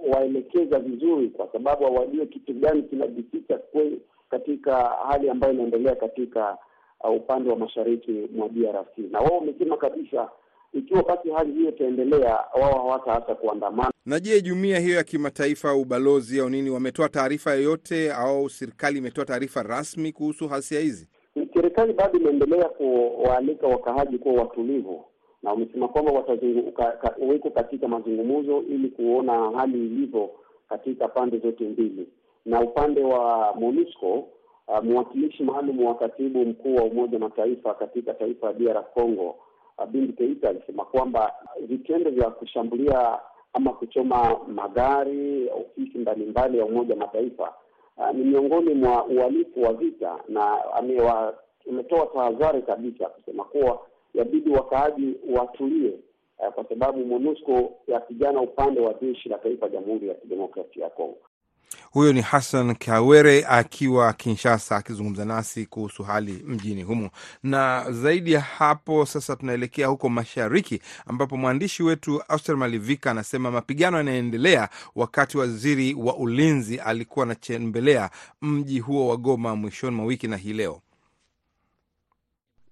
kutowaelekeza 0.00 0.78
vizuri, 0.78 1.28
kwa 1.28 1.48
sababu 1.52 1.84
hawajue 1.84 2.26
kitu 2.26 2.52
gani 2.54 2.82
kinajificha 2.82 3.58
katika 4.30 4.76
hali 5.08 5.30
ambayo 5.30 5.52
inaendelea 5.52 5.94
katika 5.94 6.56
uh, 7.04 7.16
upande 7.16 7.50
wa 7.50 7.56
mashariki 7.56 8.12
mwa 8.34 8.48
DRC, 8.48 8.98
na 9.10 9.18
wao 9.20 9.38
wamesema 9.38 9.76
kabisa 9.76 10.28
ikiwa 10.74 11.02
basi 11.02 11.30
hali 11.30 11.52
hiyo 11.52 11.68
itaendelea, 11.68 12.38
wao 12.60 12.72
hawata 12.72 13.12
hata 13.12 13.34
kuandamana. 13.34 13.90
Na 14.06 14.20
je, 14.20 14.40
jumuiya 14.42 14.78
hiyo 14.80 14.96
ya 14.96 15.04
kimataifa 15.04 15.70
au 15.70 15.80
ubalozi 15.80 16.40
au 16.40 16.48
nini 16.50 16.70
wametoa 16.70 17.08
taarifa 17.08 17.54
yoyote 17.54 18.12
au 18.12 18.48
serikali 18.50 18.98
imetoa 18.98 19.24
taarifa 19.24 19.62
rasmi 19.62 20.12
kuhusu 20.12 20.48
hasia 20.48 20.80
hizi? 20.80 21.08
Serikali 21.54 21.92
bado 21.92 22.18
imeendelea 22.18 22.68
kuwaalika 22.68 23.66
wakaaji 23.66 24.18
kuwa 24.18 24.34
watulivu, 24.42 25.04
na 25.42 25.50
wamesema 25.50 25.88
kwamba 25.88 26.12
wataweko 26.12 27.50
katika 27.50 27.88
mazungumzo 27.88 28.62
ili 28.68 28.88
kuona 28.88 29.50
hali 29.50 29.78
ilivyo 29.86 30.30
katika 30.68 31.08
pande 31.08 31.38
zote 31.38 31.64
mbili, 31.64 32.08
na 32.46 32.60
upande 32.60 33.04
wa 33.04 33.54
MONUSCO 33.60 34.28
Uh, 34.68 34.84
mwakilishi 34.84 35.42
maalum 35.42 35.84
wa 35.84 35.94
katibu 35.94 36.44
mkuu 36.46 36.74
wa 36.74 36.82
Umoja 36.84 37.18
Mataifa 37.18 37.74
katika 37.74 38.14
taifa 38.14 38.46
la 38.46 38.52
DR 38.52 38.84
Congo, 38.94 39.36
uh, 39.78 39.84
Bindi 39.86 40.12
Keita 40.12 40.48
alisema 40.48 40.84
kwamba 40.84 41.32
vitendo 41.66 42.10
vya 42.10 42.30
kushambulia 42.30 43.18
ama 43.52 43.72
kuchoma 43.72 44.36
magari, 44.48 45.48
ofisi 45.50 45.98
mbalimbali 45.98 46.58
ya 46.58 46.64
Umoja 46.64 46.96
Mataifa 46.96 47.54
uh, 47.96 48.10
ni 48.14 48.24
miongoni 48.24 48.74
mwa 48.74 49.04
uhalifu 49.04 49.62
wa 49.62 49.72
vita, 49.72 50.18
na 50.28 50.58
ametoa 50.74 52.06
tahadhari 52.14 52.62
kabisa 52.62 53.06
kusema 53.08 53.44
kuwa 53.44 53.78
yabidi 54.14 54.50
wakaaji 54.50 55.14
watulie, 55.28 55.92
eh, 56.42 56.52
kwa 56.54 56.64
sababu 56.68 57.06
MONUSCO 57.06 57.72
yapigana 57.86 58.40
upande 58.40 58.80
wa 58.80 58.94
jeshi 58.94 59.28
la 59.28 59.38
taifa 59.38 59.68
Jamhuri 59.68 60.08
ya 60.08 60.14
Kidemokrasia 60.14 60.84
ya 60.84 60.90
Kongo. 60.90 61.18
Huyo 61.92 62.12
ni 62.12 62.20
Hassan 62.20 62.74
Kawere 62.74 63.44
akiwa 63.48 64.12
Kinshasa 64.12 64.76
akizungumza 64.76 65.24
nasi 65.24 65.66
kuhusu 65.66 66.02
hali 66.02 66.32
mjini 66.46 66.82
humo. 66.82 67.10
Na 67.42 67.86
zaidi 67.92 68.32
ya 68.32 68.40
hapo, 68.40 69.06
sasa 69.06 69.36
tunaelekea 69.36 69.86
huko 69.86 70.08
mashariki 70.08 70.80
ambapo 71.06 71.36
mwandishi 71.36 71.82
wetu 71.82 72.22
Auster 72.28 72.56
Malivika 72.56 73.10
anasema 73.10 73.50
mapigano 73.50 73.96
yanaendelea 73.96 74.68
wakati 74.94 75.38
waziri 75.38 75.94
wa 75.94 76.16
ulinzi 76.16 76.78
alikuwa 76.78 77.24
anatembelea 77.24 78.10
mji 78.42 78.78
huo 78.80 79.08
wa 79.08 79.16
Goma 79.16 79.56
mwishoni 79.56 79.96
mwa 79.96 80.06
wiki 80.06 80.28
na 80.28 80.36
hii 80.36 80.52
leo 80.52 80.80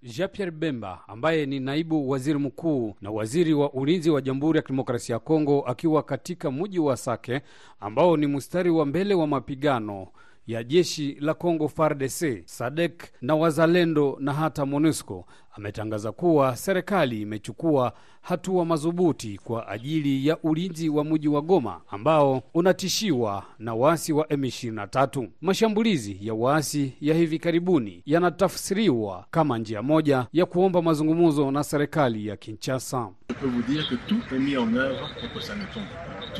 Jean 0.03 0.29
Pierre 0.29 0.51
Bemba 0.51 1.01
ambaye 1.09 1.47
ni 1.47 1.61
naibu 1.61 2.11
waziri 2.11 2.39
mkuu 2.39 2.95
na 3.01 3.11
waziri 3.11 3.55
wa 3.55 3.73
ulinzi 3.73 4.11
wa 4.11 4.21
Jamhuri 4.21 4.57
ya 4.57 4.63
Kidemokrasia 4.63 5.13
ya 5.15 5.19
Kongo 5.19 5.61
akiwa 5.67 6.03
katika 6.03 6.51
mji 6.51 6.79
wa 6.79 6.97
Sake 6.97 7.41
ambao 7.81 8.17
ni 8.17 8.27
mstari 8.27 8.71
wa 8.71 8.87
mbele 8.87 9.15
wa 9.15 9.27
mapigano 9.27 10.07
ya 10.49 10.65
jeshi 10.65 11.17
la 11.21 11.35
Kongo 11.35 11.69
FARDC, 11.69 12.43
SADC 12.45 13.03
na 13.23 13.35
wazalendo 13.35 14.17
na 14.21 14.33
hata 14.33 14.67
MONUSCO 14.67 15.27
ametangaza 15.53 16.13
kuwa 16.13 16.57
serikali 16.57 17.21
imechukua 17.23 17.93
hatua 18.21 18.65
madhubuti 18.65 19.39
kwa 19.45 19.69
ajili 19.69 20.27
ya 20.27 20.39
ulinzi 20.43 20.89
wa 20.89 21.05
mji 21.05 21.29
wa 21.29 21.41
Goma 21.43 21.81
ambao 21.91 22.43
unatishiwa 22.55 23.45
na 23.59 23.75
waasi 23.75 24.13
wa 24.13 24.25
M23. 24.27 25.29
Mashambulizi 25.41 26.19
ya 26.21 26.35
waasi 26.35 26.93
ya 27.01 27.15
hivi 27.15 27.39
karibuni 27.39 28.03
yanatafsiriwa 28.07 29.27
kama 29.31 29.59
njia 29.59 29.83
moja 29.83 30.27
ya 30.33 30.47
kuomba 30.47 30.83
mazungumzo 30.83 31.51
na 31.51 31.65
serikali 31.65 32.27
ya 32.27 32.37
Kinshasa. 32.37 33.11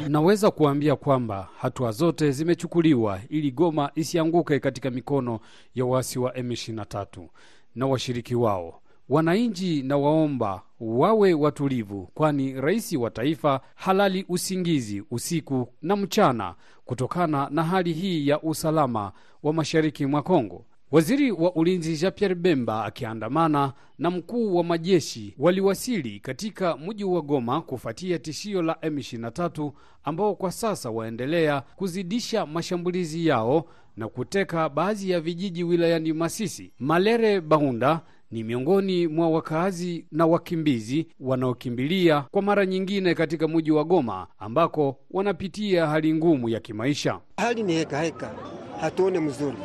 Naweza 0.09 0.51
kuambia 0.51 0.97
kwamba 0.97 1.49
hatua 1.59 1.93
zote 1.93 2.31
zimechukuliwa 2.33 3.21
ili 3.29 3.51
Goma 3.51 3.91
isianguke 3.95 4.59
katika 4.61 4.91
mikono 4.91 5.41
ya 5.75 5.85
waasi 5.85 6.19
wa 6.19 6.33
M23 6.33 7.27
na 7.75 7.87
washiriki 7.87 8.35
wao. 8.35 8.81
Wananchi 9.09 9.83
na 9.83 9.97
waomba 9.97 10.63
wawe 10.81 11.35
watulivu, 11.35 12.11
kwani 12.15 12.61
rais 12.61 12.93
wa 12.93 13.11
taifa 13.11 13.61
halali 13.75 14.25
usingizi 14.29 15.03
usiku 15.11 15.69
na 15.83 15.97
mchana 15.97 16.55
kutokana 16.85 17.49
na 17.51 17.63
hali 17.65 17.93
hii 17.93 18.29
ya 18.29 18.43
usalama 18.43 19.13
wa 19.43 19.53
mashariki 19.53 20.07
mwa 20.07 20.23
Kongo. 20.23 20.65
Waziri 20.91 21.31
wa 21.33 21.55
ulinzi 21.55 21.97
Jean 21.97 22.13
Pierre 22.13 22.35
Bemba 22.35 22.85
akiandamana 22.85 23.73
na 23.99 24.11
mkuu 24.11 24.57
wa 24.57 24.65
majeshi 24.65 25.35
waliwasili 25.39 26.21
katika 26.21 26.77
mji 26.77 27.05
wa 27.05 27.23
Goma 27.23 27.61
kufuatia 27.61 28.19
tishio 28.19 28.63
la 28.63 28.73
M23 28.73 29.73
ambao 30.05 30.35
kwa 30.35 30.53
sasa 30.53 30.91
waendelea 30.91 31.61
kuzidisha 31.77 32.47
mashambulizi 32.47 33.27
yao 33.27 33.65
na 33.97 34.09
kuteka 34.09 34.69
baadhi 34.69 35.11
ya 35.11 35.21
vijiji 35.21 35.65
wilayani 35.65 36.13
Masisi. 36.13 36.73
Malere 36.79 37.41
Baunda 37.41 38.01
ni 38.31 38.45
miongoni 38.45 39.07
mwa 39.07 39.29
wakaazi 39.31 40.07
na 40.13 40.27
wakimbizi 40.27 41.07
wanaokimbilia 41.21 42.21
kwa 42.31 42.43
mara 42.43 42.67
nyingine 42.67 43.15
katika 43.15 43.49
mji 43.49 43.71
wa 43.71 43.85
Goma 43.85 44.27
ambako 44.39 44.97
wanapitia 45.11 45.87
hali 45.87 46.15
ngumu 46.15 46.49
ya 46.49 46.61
kimaisha. 46.61 47.21
Hali 47.37 47.63
ni 47.63 47.73
hekaheka, 47.73 48.27
heka, 48.27 48.39
hatuone 48.81 49.21
mzuri, 49.21 49.57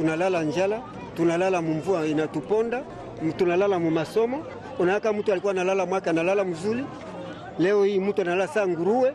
tunalala 0.00 0.42
njala, 0.44 0.82
tunalala 1.16 1.62
mumvua 1.62 2.06
inatuponda, 2.06 2.82
tunalala 3.36 3.78
mumasomo. 3.78 4.44
Unaaka 4.78 5.12
mtu 5.12 5.32
alikuwa 5.32 5.50
analala 5.52 5.86
mwaka 5.86 6.10
analala 6.10 6.44
mzuri, 6.44 6.84
leo 7.58 7.84
hii 7.84 7.98
mtu 8.00 8.22
analala 8.22 8.46
saa 8.46 8.66
nguruwe, 8.66 9.12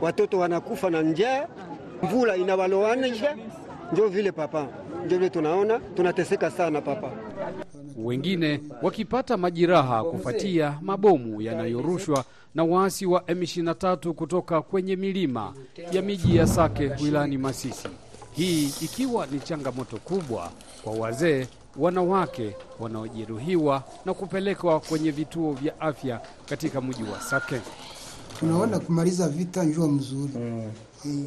watoto 0.00 0.38
wanakufa 0.38 0.90
na 0.90 1.02
njaa, 1.02 1.46
mvula 2.02 2.36
inawaloanisha. 2.36 3.36
Ndio 3.92 4.08
vile 4.08 4.32
papa, 4.32 4.66
ndio 5.04 5.18
vile 5.18 5.30
tunaona, 5.30 5.78
tunateseka 5.96 6.50
sana 6.50 6.80
papa 6.80 7.10
wengine 7.96 8.60
wakipata 8.82 9.36
majiraha 9.36 10.04
kufuatia 10.04 10.78
mabomu 10.82 11.42
yanayorushwa 11.42 12.24
na 12.54 12.64
waasi 12.64 13.06
wa 13.06 13.20
M23 13.20 14.12
kutoka 14.12 14.62
kwenye 14.62 14.96
milima 14.96 15.52
ya 15.92 16.02
miji 16.02 16.36
ya 16.36 16.46
Sake 16.46 16.90
wilayani 17.04 17.38
Masisi. 17.38 17.88
Hii 18.36 18.64
ikiwa 18.80 19.26
ni 19.26 19.40
changamoto 19.40 19.96
kubwa 19.96 20.52
kwa 20.84 20.92
wazee, 20.92 21.46
wanawake 21.76 22.56
wanaojeruhiwa 22.80 23.82
na 24.04 24.14
kupelekwa 24.14 24.80
kwenye 24.80 25.10
vituo 25.10 25.52
vya 25.52 25.80
afya 25.80 26.20
katika 26.48 26.80
mji 26.80 27.02
wa 27.02 27.20
Sake. 27.20 27.60
Tunaona 28.38 28.78
kumaliza 28.78 29.28
vita 29.28 29.64
njua 29.64 29.88
mzuri 29.88 30.32
mm. 30.36 30.70
E, 31.06 31.24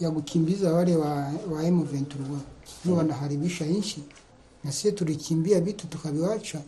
ya 0.00 0.10
kukimbiza 0.10 0.72
wale 0.72 0.96
wa, 0.96 1.08
wa 1.50 1.62
M23 1.62 2.04
ndio 2.84 2.96
wanaharibisha 2.96 3.64
nchi 3.66 4.02
na 4.64 4.72
sisi 4.72 4.92
tulikimbia 4.92 5.60
vitu 5.60 5.86
tukaviwacha. 5.86 6.60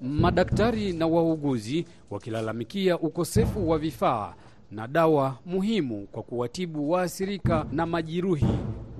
Madaktari 0.00 0.92
na 0.92 1.06
wauguzi 1.06 1.86
wakilalamikia 2.10 2.98
ukosefu 2.98 3.70
wa 3.70 3.78
vifaa 3.78 4.34
na 4.74 4.86
dawa 4.88 5.38
muhimu 5.46 6.06
kwa 6.12 6.22
kuwatibu 6.22 6.90
waathirika 6.90 7.66
na 7.72 7.86
majeruhi 7.86 8.46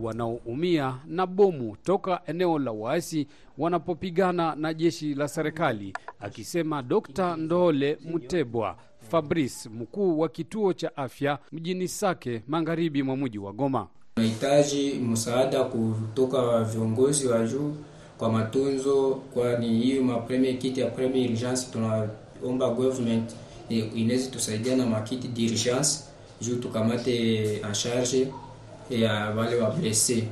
wanaoumia 0.02 0.94
na 1.06 1.26
bomu 1.26 1.76
toka 1.82 2.20
eneo 2.26 2.58
la 2.58 2.72
waasi 2.72 3.26
wanapopigana 3.58 4.54
na 4.54 4.74
jeshi 4.74 5.14
la 5.14 5.28
serikali, 5.28 5.92
akisema 6.20 6.82
Dr. 6.82 7.36
Ndole 7.36 7.98
Mutebwa, 8.04 8.76
Fabrice, 9.10 9.68
mkuu 9.68 10.18
wa 10.18 10.28
kituo 10.28 10.72
cha 10.72 10.96
afya 10.96 11.38
mjini 11.52 11.88
Sake, 11.88 12.42
magharibi 12.48 13.02
mwa 13.02 13.16
mji 13.16 13.38
wa 13.38 13.52
Goma. 13.52 13.86
Tunahitaji 14.14 14.92
msaada 14.94 15.64
kutoka 15.64 16.64
viongozi 16.64 17.26
wa 17.26 17.46
juu 17.46 17.74
kwa 18.18 18.32
matunzo, 18.32 19.14
kwani 19.34 19.68
hiyo 19.68 20.02
mapremier 20.02 20.58
kit 20.58 20.78
ya 20.78 20.90
premier 20.90 21.30
urgence 21.30 21.66
tunaomba 21.72 22.70
government 22.70 23.30
inaweza 23.68 24.30
tusaidia 24.30 24.76
na 24.76 24.86
makiti 24.86 25.28
d'urgence 25.28 25.98
juu 26.40 26.56
tukamate 26.56 27.44
en 27.56 27.72
charge 27.72 28.28
ya 28.90 29.12
wale 29.12 29.56
wa 29.56 29.70
blesse. 29.70 30.28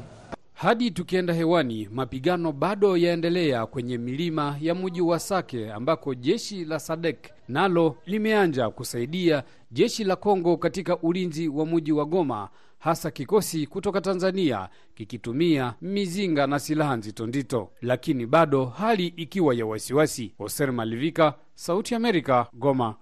Hadi 0.55 0.91
tukienda 0.91 1.33
hewani, 1.35 1.89
mapigano 1.93 2.53
bado 2.53 2.97
yaendelea 2.97 3.67
kwenye 3.67 3.99
milima 3.99 4.57
ya 4.61 4.75
mji 4.75 5.01
wa 5.01 5.19
Sake 5.19 5.73
ambako 5.73 6.15
jeshi 6.15 6.65
la 6.65 6.79
Sadek 6.81 7.31
nalo 7.49 7.97
limeanja 8.07 8.71
kusaidia 8.71 9.43
jeshi 9.71 10.05
la 10.05 10.17
Kongo 10.17 10.57
katika 10.57 10.99
ulinzi 10.99 11.49
wa 11.49 11.67
mji 11.67 11.93
wa 11.93 12.05
Goma, 12.05 12.49
hasa 12.83 13.11
kikosi 13.11 13.67
kutoka 13.67 14.01
Tanzania 14.01 14.69
kikitumia 14.95 15.75
mizinga 15.81 16.47
na 16.47 16.59
silaha 16.59 16.97
nzito 16.97 17.27
nzito, 17.27 17.71
lakini 17.83 18.27
bado 18.27 18.65
hali 18.65 19.07
ikiwa 19.07 19.55
ya 19.55 19.67
wasiwasi. 19.67 20.35
Hoser 20.39 20.73
Malivika, 20.73 21.35
Sauti 21.55 21.95
Amerika, 21.95 22.47
Goma. 22.53 22.95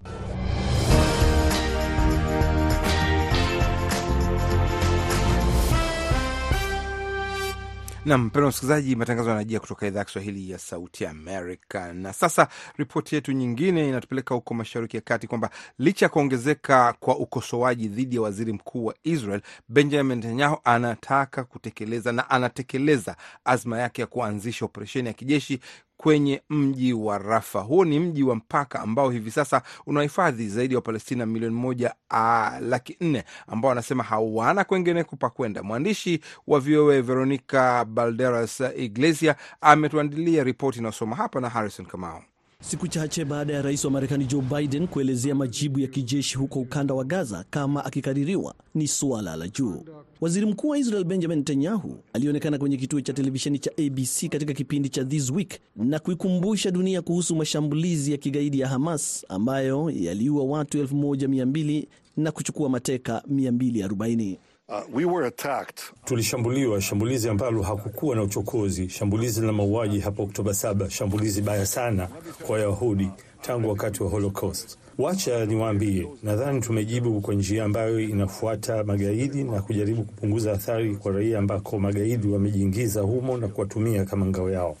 Na 8.05 8.17
mpendwa 8.17 8.49
msikilizaji, 8.49 8.95
matangazo 8.95 9.29
yanajia 9.29 9.59
kutoka 9.59 9.87
idhaa 9.87 9.99
ya 9.99 10.05
Kiswahili 10.05 10.49
ya 10.51 10.57
Sauti 10.59 11.05
Amerika. 11.05 11.93
Na 11.93 12.13
sasa 12.13 12.47
ripoti 12.77 13.15
yetu 13.15 13.31
nyingine 13.31 13.87
inatupeleka 13.89 14.35
huko 14.35 14.53
Mashariki 14.53 14.97
ya 14.97 15.01
Kati, 15.01 15.27
kwamba 15.27 15.49
licha 15.79 16.05
ya 16.05 16.09
kuongezeka 16.09 16.93
kwa 16.99 17.17
ukosoaji 17.17 17.87
dhidi 17.87 18.15
ya 18.15 18.21
waziri 18.21 18.53
mkuu 18.53 18.85
wa 18.85 18.95
Israel 19.03 19.41
Benjamin 19.69 20.17
Netanyahu 20.17 20.57
anataka 20.63 21.43
kutekeleza 21.43 22.11
na 22.11 22.29
anatekeleza 22.29 23.15
azma 23.45 23.79
yake 23.79 24.01
ya 24.01 24.07
kuanzisha 24.07 24.65
operesheni 24.65 25.07
ya 25.07 25.13
kijeshi 25.13 25.59
kwenye 26.01 26.41
mji 26.49 26.93
wa 26.93 27.17
Rafa. 27.17 27.59
Huo 27.59 27.85
ni 27.85 27.99
mji 27.99 28.23
wa 28.23 28.35
mpaka 28.35 28.79
ambao 28.79 29.09
hivi 29.09 29.31
sasa 29.31 29.61
unahifadhi 29.85 30.47
zaidi 30.47 30.73
ya 30.73 30.77
Wapalestina 30.77 31.25
milioni 31.25 31.55
moja 31.55 31.95
a, 32.09 32.59
laki 32.61 32.97
nne 33.01 33.23
ambao 33.47 33.69
wanasema 33.69 34.03
hawana 34.03 34.63
kwengineko 34.63 35.15
pa 35.15 35.29
kwenda. 35.29 35.63
Mwandishi 35.63 36.19
wa 36.47 36.59
VOA 36.59 37.01
Veronica 37.01 37.85
Balderas 37.87 38.63
Iglesia 38.77 39.35
ametuandilia 39.61 40.43
ripoti 40.43 40.79
inayosoma 40.79 41.15
hapa 41.15 41.41
na 41.41 41.49
Harrison 41.49 41.85
Kamau. 41.85 42.21
Siku 42.61 42.87
chache 42.87 43.25
baada 43.25 43.53
ya 43.53 43.61
rais 43.61 43.85
wa 43.85 43.91
Marekani 43.91 44.25
Joe 44.25 44.41
Biden 44.41 44.87
kuelezea 44.87 45.35
majibu 45.35 45.79
ya 45.79 45.87
kijeshi 45.87 46.37
huko 46.37 46.59
ukanda 46.59 46.93
wa 46.93 47.03
Gaza 47.03 47.45
kama 47.49 47.85
akikadiriwa 47.85 48.55
ni 48.75 48.87
suala 48.87 49.35
la 49.35 49.47
juu, 49.47 49.83
waziri 50.21 50.45
mkuu 50.45 50.69
wa 50.69 50.77
Israel 50.77 51.03
Benjamin 51.03 51.37
Netanyahu 51.37 51.97
alionekana 52.13 52.57
kwenye 52.57 52.77
kituo 52.77 53.01
cha 53.01 53.13
televisheni 53.13 53.59
cha 53.59 53.71
ABC 53.71 54.29
katika 54.29 54.53
kipindi 54.53 54.89
cha 54.89 55.03
This 55.05 55.29
Week 55.31 55.59
na 55.75 55.99
kuikumbusha 55.99 56.71
dunia 56.71 57.01
kuhusu 57.01 57.35
mashambulizi 57.35 58.11
ya 58.11 58.17
kigaidi 58.17 58.59
ya 58.59 58.67
Hamas 58.67 59.25
ambayo 59.29 59.89
yaliua 59.89 60.43
watu 60.43 60.83
1200 60.83 61.85
na 62.17 62.31
kuchukua 62.31 62.69
mateka 62.69 63.23
240. 63.33 64.37
Uh, 64.71 64.81
we 64.93 65.05
were 65.05 65.27
attacked. 65.27 65.81
Tulishambuliwa, 66.05 66.81
shambulizi 66.81 67.29
ambalo 67.29 67.61
hakukuwa 67.61 68.15
na 68.15 68.23
uchokozi, 68.23 68.89
shambulizi 68.89 69.41
la 69.41 69.51
mauaji 69.51 69.99
hapo 69.99 70.23
Oktoba 70.23 70.53
saba, 70.53 70.89
shambulizi 70.89 71.41
baya 71.41 71.65
sana 71.65 72.07
kwa 72.47 72.55
Wayahudi 72.55 73.09
tangu 73.41 73.69
wakati 73.69 74.03
wa 74.03 74.09
Holocaust. 74.09 74.77
Wacha 74.97 75.45
niwaambie, 75.45 76.07
nadhani 76.23 76.61
tumejibu 76.61 77.21
kwa 77.21 77.33
njia 77.33 77.63
ambayo 77.63 77.99
inafuata 77.99 78.83
magaidi 78.83 79.43
na 79.43 79.61
kujaribu 79.61 80.03
kupunguza 80.03 80.51
athari 80.51 80.95
kwa 80.95 81.11
raia 81.11 81.39
ambako 81.39 81.79
magaidi 81.79 82.27
wamejiingiza 82.27 83.01
humo 83.01 83.37
na 83.37 83.47
kuwatumia 83.47 84.05
kama 84.05 84.25
ngao 84.25 84.49
yao. 84.49 84.77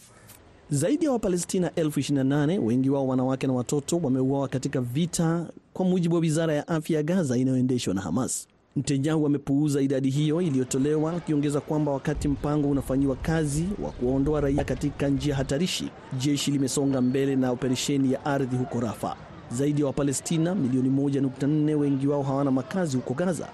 Zaidi 0.69 1.05
ya 1.05 1.11
Wapalestina 1.11 1.75
elfu 1.75 1.99
28 1.99 2.57
wengi 2.59 2.89
wao 2.89 3.07
wanawake 3.07 3.47
na 3.47 3.53
watoto 3.53 3.97
wameuawa 4.03 4.47
katika 4.47 4.81
vita, 4.81 5.45
kwa 5.73 5.85
mujibu 5.85 6.15
wa 6.15 6.21
wizara 6.21 6.53
ya 6.53 6.67
afya 6.67 6.97
ya 6.97 7.03
Gaza 7.03 7.37
inayoendeshwa 7.37 7.93
na 7.93 8.01
Hamas. 8.01 8.47
Netanyahu 8.75 9.25
amepuuza 9.25 9.81
idadi 9.81 10.09
hiyo 10.09 10.41
iliyotolewa, 10.41 11.13
akiongeza 11.13 11.61
kwamba 11.61 11.91
wakati 11.91 12.27
mpango 12.27 12.69
unafanyiwa 12.69 13.15
kazi 13.15 13.65
wa 13.83 13.91
kuwaondoa 13.91 14.41
raia 14.41 14.63
katika 14.63 15.07
njia 15.07 15.35
hatarishi, 15.35 15.89
jeshi 16.19 16.51
limesonga 16.51 17.01
mbele 17.01 17.35
na 17.35 17.51
operesheni 17.51 18.13
ya 18.13 18.25
ardhi 18.25 18.55
huko 18.55 18.79
Rafa. 18.79 19.15
Zaidi 19.51 19.81
ya 19.81 19.87
Wapalestina 19.87 20.55
milioni 20.55 20.89
1.4 20.89 21.73
wengi 21.75 22.07
wao 22.07 22.23
hawana 22.23 22.51
makazi 22.51 22.97
huko 22.97 23.13
Gaza 23.13 23.47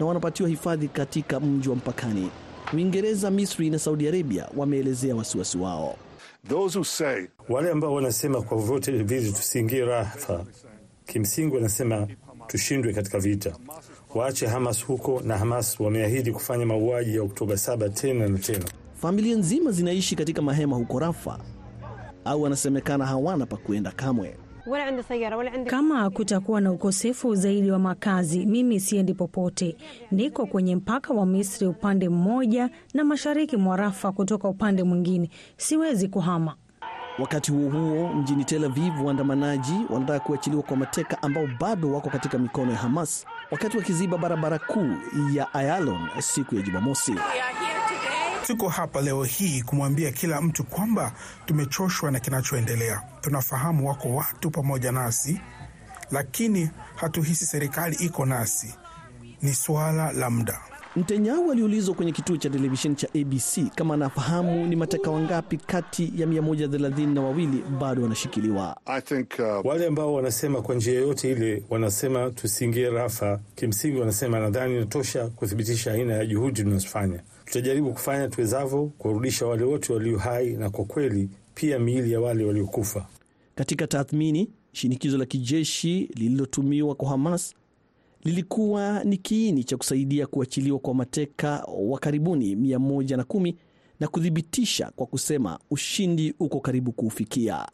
na 0.00 0.06
wanapatiwa 0.06 0.48
hifadhi 0.48 0.88
katika 0.88 1.40
mji 1.40 1.68
wa 1.68 1.76
mpakani. 1.76 2.30
Uingereza, 2.74 3.30
Misri 3.30 3.70
na 3.70 3.78
Saudi 3.78 4.08
Arabia 4.08 4.48
wameelezea 4.56 5.16
wasiwasi 5.16 5.58
wao. 5.58 5.96
Those 6.48 6.78
who 6.78 6.84
say, 6.84 7.26
wale 7.48 7.70
ambao 7.70 7.94
wanasema 7.94 8.42
kwa 8.42 8.56
vyovyote 8.56 8.92
vile 8.92 9.32
tusiingie 9.32 9.84
Rafa, 9.84 10.44
kimsingi 11.06 11.54
wanasema 11.54 12.08
tushindwe 12.46 12.92
katika 12.92 13.18
vita 13.18 13.56
waache 14.14 14.46
Hamas 14.46 14.84
huko, 14.86 15.20
na 15.24 15.38
Hamas 15.38 15.80
wameahidi 15.80 16.32
kufanya 16.32 16.66
mauaji 16.66 17.16
ya 17.16 17.22
Oktoba 17.22 17.54
7 17.54 17.90
tena 17.90 18.28
na 18.28 18.38
tena. 18.38 18.64
Familia 18.94 19.36
nzima 19.36 19.70
zinaishi 19.70 20.16
katika 20.16 20.42
mahema 20.42 20.76
huko 20.76 20.98
Rafa 20.98 21.38
au 22.24 22.42
wanasemekana 22.42 23.06
hawana 23.06 23.46
pa 23.46 23.56
kuenda 23.56 23.90
kamwe. 23.90 24.36
Kama 25.66 26.10
kutakuwa 26.10 26.60
na 26.60 26.72
ukosefu 26.72 27.34
zaidi 27.34 27.70
wa 27.70 27.78
makazi, 27.78 28.46
mimi 28.46 28.80
siendi 28.80 29.14
popote. 29.14 29.76
Niko 30.10 30.46
kwenye 30.46 30.76
mpaka 30.76 31.14
wa 31.14 31.26
Misri 31.26 31.66
upande 31.66 32.08
mmoja 32.08 32.70
na 32.94 33.04
mashariki 33.04 33.56
mwa 33.56 33.76
Rafa 33.76 34.12
kutoka 34.12 34.48
upande 34.48 34.82
mwingine. 34.82 35.30
Siwezi 35.56 36.08
kuhama. 36.08 36.54
Wakati 37.18 37.52
huo 37.52 37.70
huo, 37.70 38.12
mjini 38.14 38.44
Tel 38.44 38.64
Aviv, 38.64 39.04
waandamanaji 39.04 39.74
wanataka 39.90 40.20
kuachiliwa 40.20 40.62
kwa 40.62 40.76
mateka 40.76 41.22
ambao 41.22 41.46
bado 41.60 41.92
wako 41.92 42.10
katika 42.10 42.38
mikono 42.38 42.72
ya 42.72 42.78
Hamas 42.78 43.24
wakati 43.50 43.76
wakiziba 43.76 44.18
barabara 44.18 44.58
kuu 44.58 44.96
ya 45.32 45.54
Ayalon 45.54 46.08
siku 46.18 46.54
ya 46.54 46.62
Jumamosi. 46.62 47.14
Tuko 48.46 48.68
hapa 48.68 49.00
leo 49.00 49.24
hii 49.24 49.62
kumwambia 49.62 50.12
kila 50.12 50.40
mtu 50.40 50.64
kwamba 50.64 51.12
tumechoshwa 51.46 52.10
na 52.10 52.20
kinachoendelea. 52.20 53.02
Tunafahamu 53.20 53.88
wako 53.88 54.08
watu 54.14 54.50
pamoja 54.50 54.92
nasi, 54.92 55.40
lakini 56.10 56.70
hatuhisi 56.96 57.46
serikali 57.46 57.96
iko 57.96 58.26
nasi. 58.26 58.74
Ni 59.42 59.54
suala 59.54 60.12
la 60.12 60.30
muda. 60.30 60.60
Netanyahu 60.96 61.52
aliulizwa 61.52 61.94
kwenye 61.94 62.12
kituo 62.12 62.36
cha 62.36 62.50
televisheni 62.50 62.94
cha 62.94 63.08
ABC 63.14 63.68
kama 63.74 63.94
anafahamu 63.94 64.66
ni 64.66 64.76
mateka 64.76 65.10
wangapi 65.10 65.56
kati 65.56 66.12
ya 66.16 66.26
132 66.26 67.14
na 67.14 67.20
wawili 67.22 67.62
bado 67.80 68.02
wanashikiliwa. 68.02 68.76
uh... 69.38 69.66
wale 69.66 69.86
ambao 69.86 70.14
wanasema 70.14 70.62
kwa 70.62 70.74
njia 70.74 70.94
yoyote 70.94 71.30
ile 71.32 71.62
wanasema 71.70 72.30
tusiingie 72.30 72.90
Rafa, 72.90 73.40
kimsingi 73.54 73.98
wanasema 74.00 74.40
nadhani 74.40 74.76
inatosha 74.76 75.26
kuthibitisha 75.26 75.92
aina 75.92 76.14
ya 76.14 76.26
juhudi 76.26 76.62
tunazofanya. 76.62 77.20
Tutajaribu 77.44 77.92
kufanya 77.92 78.28
tuwezavyo 78.28 78.90
kuwarudisha 78.98 79.46
wale 79.46 79.64
wote 79.64 79.92
walio 79.92 80.18
hai 80.18 80.50
na 80.52 80.70
kwa 80.70 80.84
kweli 80.84 81.28
pia 81.54 81.78
miili 81.78 82.12
ya 82.12 82.20
wale 82.20 82.44
waliokufa. 82.44 83.06
Katika 83.54 83.86
tathmini, 83.86 84.50
shinikizo 84.72 85.18
la 85.18 85.26
kijeshi 85.26 86.10
lililotumiwa 86.14 86.94
kwa 86.94 87.08
Hamas 87.08 87.54
lilikuwa 88.24 89.04
ni 89.04 89.16
kiini 89.16 89.64
cha 89.64 89.76
kusaidia 89.76 90.26
kuachiliwa 90.26 90.78
kwa 90.78 90.94
mateka 90.94 91.66
wa 91.78 91.98
karibuni 91.98 92.54
110 92.54 93.54
na 94.00 94.08
kuthibitisha 94.08 94.90
kwa 94.96 95.06
kusema 95.06 95.58
ushindi 95.70 96.34
uko 96.40 96.60
karibu 96.60 96.92
kuufikia. 96.92 97.66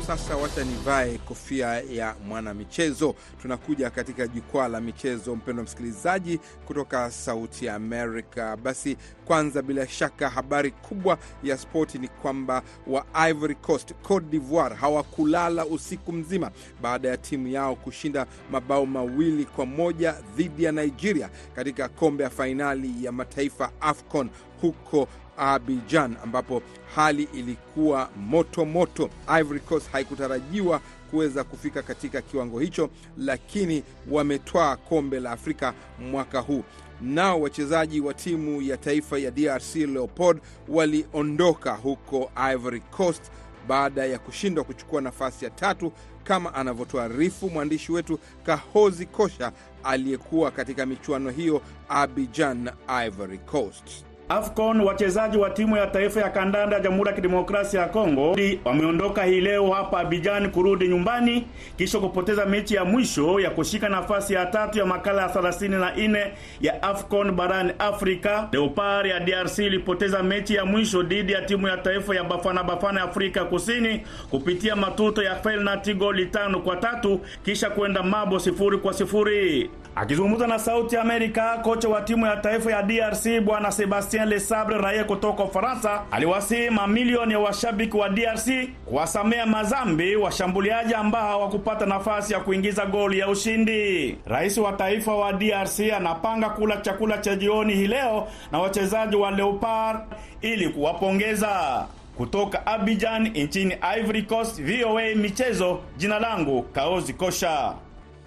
Na 0.00 0.06
sasa 0.06 0.36
wacha 0.36 0.64
nivae 0.64 1.18
kofia 1.18 1.66
ya 1.66 2.14
mwanamichezo. 2.28 3.14
Tunakuja 3.42 3.90
katika 3.90 4.26
jukwaa 4.28 4.68
la 4.68 4.80
michezo, 4.80 5.36
mpendwa 5.36 5.64
msikilizaji, 5.64 6.40
kutoka 6.66 7.10
Sauti 7.10 7.66
ya 7.66 7.74
Amerika. 7.74 8.56
Basi 8.56 8.96
kwanza, 9.24 9.62
bila 9.62 9.88
shaka, 9.88 10.28
habari 10.30 10.70
kubwa 10.70 11.18
ya 11.42 11.58
spoti 11.58 11.98
ni 11.98 12.08
kwamba 12.08 12.62
wa 12.86 13.04
Ivory 13.28 13.54
Coast, 13.54 13.94
Cote 14.02 14.26
d'Ivoire 14.26 14.74
hawakulala 14.74 15.66
usiku 15.66 16.12
mzima 16.12 16.50
baada 16.82 17.08
ya 17.08 17.16
timu 17.16 17.48
yao 17.48 17.76
kushinda 17.76 18.26
mabao 18.50 18.86
mawili 18.86 19.44
kwa 19.44 19.66
moja 19.66 20.14
dhidi 20.36 20.64
ya 20.64 20.72
Nigeria 20.72 21.30
katika 21.56 21.88
kombe 21.88 22.24
ya 22.24 22.30
fainali 22.30 23.04
ya 23.04 23.12
mataifa 23.12 23.70
AFCON 23.80 24.30
huko 24.60 25.08
Abidjan 25.40 26.16
ambapo 26.24 26.62
hali 26.94 27.22
ilikuwa 27.32 28.08
moto 28.16 28.64
moto. 28.64 29.10
Ivory 29.40 29.60
Coast 29.60 29.90
haikutarajiwa 29.92 30.80
kuweza 31.10 31.44
kufika 31.44 31.82
katika 31.82 32.22
kiwango 32.22 32.60
hicho, 32.60 32.90
lakini 33.18 33.82
wametwaa 34.10 34.76
kombe 34.76 35.20
la 35.20 35.30
Afrika 35.32 35.74
mwaka 36.10 36.40
huu. 36.40 36.64
Nao 37.00 37.40
wachezaji 37.40 38.00
wa 38.00 38.14
timu 38.14 38.62
ya 38.62 38.76
taifa 38.76 39.18
ya 39.18 39.30
DRC 39.30 39.74
Leopard 39.76 40.40
waliondoka 40.68 41.72
huko 41.74 42.30
Ivory 42.52 42.80
Coast 42.80 43.22
baada 43.68 44.04
ya 44.06 44.18
kushindwa 44.18 44.64
kuchukua 44.64 45.00
nafasi 45.00 45.44
ya 45.44 45.50
tatu, 45.50 45.92
kama 46.24 46.54
anavyotuarifu 46.54 47.50
mwandishi 47.50 47.92
wetu 47.92 48.18
Kahozi 48.42 49.06
Kosha 49.06 49.52
aliyekuwa 49.84 50.50
katika 50.50 50.86
michuano 50.86 51.30
hiyo 51.30 51.62
Abidjan, 51.88 52.70
Ivory 53.06 53.38
Coast. 53.38 54.04
AFCON 54.40 54.80
wachezaji 54.80 55.36
wa 55.38 55.50
timu 55.50 55.76
ya 55.76 55.86
taifa 55.86 56.20
ya 56.20 56.30
kandanda 56.30 56.76
ya 56.76 56.82
Jamhuri 56.82 57.08
ya 57.08 57.14
Kidemokrasia 57.14 57.80
ya 57.80 57.88
Kongo 57.88 58.36
wameondoka 58.64 59.24
hii 59.24 59.40
leo 59.40 59.70
hapa 59.70 60.00
Abidjan 60.00 60.50
kurudi 60.50 60.88
nyumbani 60.88 61.46
kisha 61.78 61.98
kupoteza 61.98 62.46
mechi 62.46 62.74
ya 62.74 62.84
mwisho 62.84 63.40
ya 63.40 63.50
kushika 63.50 63.88
nafasi 63.88 64.34
ya 64.34 64.46
tatu 64.46 64.78
ya 64.78 64.86
makala 64.86 65.22
ya 65.22 65.28
34 65.28 66.30
ya 66.60 66.82
AFCON 66.82 67.30
barani 67.32 67.72
Afrika. 67.78 68.48
Leopard 68.52 69.06
ya 69.06 69.20
DRC 69.20 69.58
ilipoteza 69.58 70.22
mechi 70.22 70.54
ya 70.54 70.64
mwisho 70.64 71.02
dhidi 71.02 71.32
ya 71.32 71.42
timu 71.42 71.68
ya 71.68 71.76
taifa 71.76 72.14
ya 72.16 72.24
Bafana 72.24 72.62
Bafana 72.64 73.00
ya 73.00 73.06
Afrika 73.06 73.44
Kusini 73.44 74.00
kupitia 74.30 74.76
matuto 74.76 75.22
ya 75.22 75.34
penalti 75.34 75.94
goli 75.94 76.26
tano 76.26 76.60
kwa 76.60 76.76
tatu 76.76 77.20
kisha 77.44 77.70
kwenda 77.70 78.02
mabo 78.02 78.38
sifuri 78.38 78.78
kwa 78.78 78.92
sifuri. 78.92 79.70
Akizungumza 79.94 80.46
na 80.46 80.58
Sauti 80.58 80.96
Amerika, 80.96 81.56
kocha 81.62 81.88
wa 81.88 82.00
timu 82.02 82.26
ya 82.26 82.36
taifa 82.36 82.70
ya 82.70 82.82
DRC 82.82 83.40
bwana 83.44 83.72
Sebastien 83.72 84.28
Lesabre 84.28 84.78
raia 84.78 85.04
kutoka 85.04 85.44
Ufaransa 85.44 86.02
aliwasihi 86.10 86.70
mamilioni 86.70 87.32
ya 87.32 87.38
washabiki 87.38 87.96
wa 87.96 88.08
DRC 88.08 88.48
kuwasamea 88.86 89.46
mazambi 89.46 90.16
washambuliaji 90.16 90.94
ambao 90.94 91.28
hawakupata 91.28 91.86
nafasi 91.86 92.32
ya 92.32 92.40
kuingiza 92.40 92.86
goli 92.86 93.18
ya 93.18 93.28
ushindi. 93.28 94.18
Rais 94.26 94.58
wa 94.58 94.72
taifa 94.72 95.14
wa 95.14 95.32
DRC 95.32 95.80
anapanga 95.96 96.50
kula 96.50 96.76
chakula 96.76 97.18
cha 97.18 97.36
jioni 97.36 97.74
hii 97.74 97.86
leo 97.86 98.28
na 98.52 98.58
wachezaji 98.58 99.16
wa 99.16 99.30
Leopard 99.30 99.98
ili 100.40 100.68
kuwapongeza. 100.68 101.84
Kutoka 102.16 102.66
Abidjan 102.66 103.28
nchini 103.28 103.76
Ivory 103.98 104.22
Coast, 104.22 104.62
VOA 104.62 105.14
Michezo, 105.14 105.80
jina 105.96 106.18
langu 106.18 106.62
Kaozi 106.62 107.12
Kosha. 107.12 107.72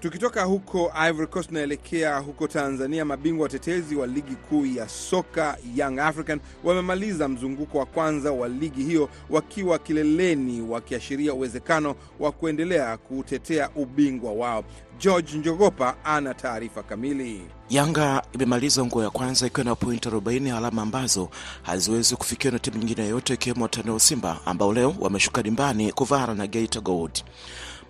Tukitoka 0.04 0.44
huko 0.44 0.92
Ivory 1.10 1.28
Coast 1.28 1.48
tunaelekea 1.50 2.18
huko 2.20 2.48
Tanzania. 2.48 3.06
Mabingwa 3.06 3.44
watetezi 3.44 3.96
wa 3.96 4.08
ligi 4.08 4.36
kuu 4.36 4.66
ya 4.66 4.90
soka 4.90 5.58
Young 5.76 6.00
African 6.00 6.40
wamemaliza 6.64 7.28
mzunguko 7.28 7.78
wa 7.78 7.86
kwanza 7.86 8.32
wa 8.32 8.48
ligi 8.48 8.84
hiyo 8.84 9.10
wakiwa 9.30 9.80
kileleni, 9.80 10.62
wakiashiria 10.62 11.34
uwezekano 11.34 11.96
wa 12.20 12.32
kuendelea 12.32 12.98
kutetea 12.98 13.70
ubingwa 13.76 14.32
wao. 14.34 14.64
George 15.00 15.38
Njogopa 15.38 15.96
ana 16.06 16.34
taarifa 16.34 16.84
kamili. 16.84 17.42
Yanga 17.70 18.24
imemaliza 18.34 18.86
nguo 18.86 19.04
ya 19.04 19.10
kwanza 19.10 19.48
ikiwa 19.48 19.64
na 19.64 19.76
pointi 19.76 20.10
40, 20.10 20.58
alama 20.58 20.82
ambazo 20.82 21.30
haziwezi 21.62 22.16
kufikiwa 22.16 22.54
na 22.54 22.60
timu 22.60 22.78
nyingine 22.78 23.02
yoyote 23.04 23.34
ikiwemo 23.34 23.64
watani 23.64 24.00
Simba 24.00 24.40
ambao 24.46 24.74
leo 24.74 24.96
wameshuka 25.00 25.44
dimbani 25.44 25.92
kuvara 25.92 26.34
na 26.34 26.48
Geita 26.48 26.80
Gold. 26.80 27.24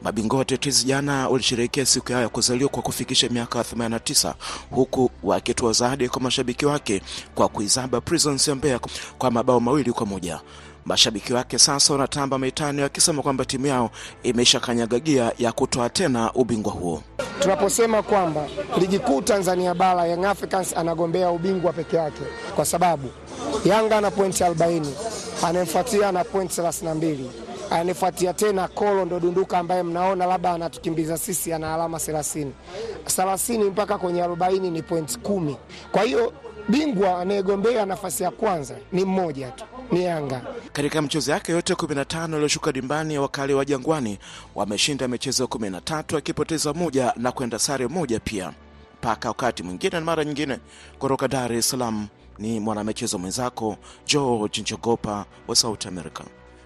Mabingwa 0.03 0.39
watetezi 0.39 0.85
jana 0.85 1.29
walisherehekea 1.29 1.85
siku 1.85 2.11
yao 2.11 2.21
ya 2.21 2.29
kuzaliwa 2.29 2.69
kwa 2.69 2.83
kufikisha 2.83 3.29
miaka 3.29 3.59
89 3.61 4.33
huku 4.71 5.09
wakitoa 5.23 5.71
zawadi 5.73 6.09
kwa 6.09 6.21
mashabiki 6.21 6.65
wake 6.65 7.01
kwa 7.35 7.47
kuizaba 7.49 8.01
Prisons 8.01 8.47
ya 8.47 8.55
Mbeya 8.55 8.79
kwa 9.17 9.31
mabao 9.31 9.59
mawili 9.59 9.91
kwa 9.91 10.05
moja. 10.05 10.39
Mashabiki 10.85 11.33
wake 11.33 11.59
sasa 11.59 11.93
wanatamba 11.93 12.39
mitani 12.39 12.81
wakisema 12.81 13.21
kwamba 13.21 13.45
timu 13.45 13.65
yao 13.67 13.89
imesha 14.23 14.59
kanyagagia 14.59 15.31
ya 15.39 15.51
kutoa 15.51 15.89
tena 15.89 16.33
ubingwa 16.33 16.73
huo. 16.73 17.03
Tunaposema 17.39 18.01
kwamba 18.03 18.47
ligi 18.79 18.99
kuu 18.99 19.21
Tanzania 19.21 19.73
bara 19.73 20.05
Young 20.05 20.25
Africans 20.25 20.77
anagombea 20.77 21.31
ubingwa 21.31 21.73
peke 21.73 21.95
yake, 21.95 22.21
kwa 22.55 22.65
sababu 22.65 23.09
Yanga 23.65 23.97
ana 23.97 24.11
pointi 24.11 24.43
40, 24.43 24.85
anayemfuatia 25.43 26.11
na 26.11 26.23
pointi 26.23 26.61
32 26.61 27.15
anifuatia 27.79 28.33
tena 28.33 28.67
Kolo 28.67 29.05
ndo 29.05 29.19
Dunduka 29.19 29.57
ambaye 29.59 29.83
mnaona 29.83 30.25
labda 30.25 30.51
anatukimbiza 30.53 31.17
sisi, 31.17 31.53
ana 31.53 31.73
alama 31.73 31.97
30 31.97 32.47
30 33.05 33.63
mpaka 33.71 33.97
kwenye 33.97 34.21
40 34.23 34.71
ni 34.71 34.81
point 34.81 35.19
kumi. 35.19 35.57
Kwa 35.91 36.03
hiyo 36.03 36.33
bingwa 36.69 37.19
anayegombea 37.21 37.85
nafasi 37.85 38.23
ya 38.23 38.31
kwanza 38.31 38.75
ni 38.91 39.05
mmoja 39.05 39.51
tu, 39.51 39.65
ni 39.91 40.03
Yanga. 40.03 40.41
Katika 40.73 41.01
michezo 41.01 41.31
yake 41.31 41.51
yote 41.51 41.73
15 41.73 42.29
iliyoshuka 42.33 42.71
dimbani, 42.71 43.17
wakali 43.19 43.53
wa 43.53 43.65
Jangwani 43.65 44.19
wameshinda 44.55 45.07
michezo 45.07 45.45
13 45.45 46.17
akipoteza 46.17 46.73
moja 46.73 47.13
na 47.17 47.31
kwenda 47.31 47.59
sare 47.59 47.87
moja 47.87 48.19
pia. 48.19 48.53
Mpaka 49.01 49.27
wakati 49.27 49.63
mwingine 49.63 49.99
na 49.99 50.01
mara 50.05 50.25
nyingine, 50.25 50.59
kutoka 50.99 51.27
Dar 51.27 51.53
es 51.53 51.69
Salaam 51.69 52.07
ni 52.39 52.59
mwanamichezo 52.59 53.17
mwenzako 53.17 53.77
George 54.07 54.61
Njogopa 54.61 55.25
wa 55.47 55.55
South 55.55 55.85
America 55.85 56.21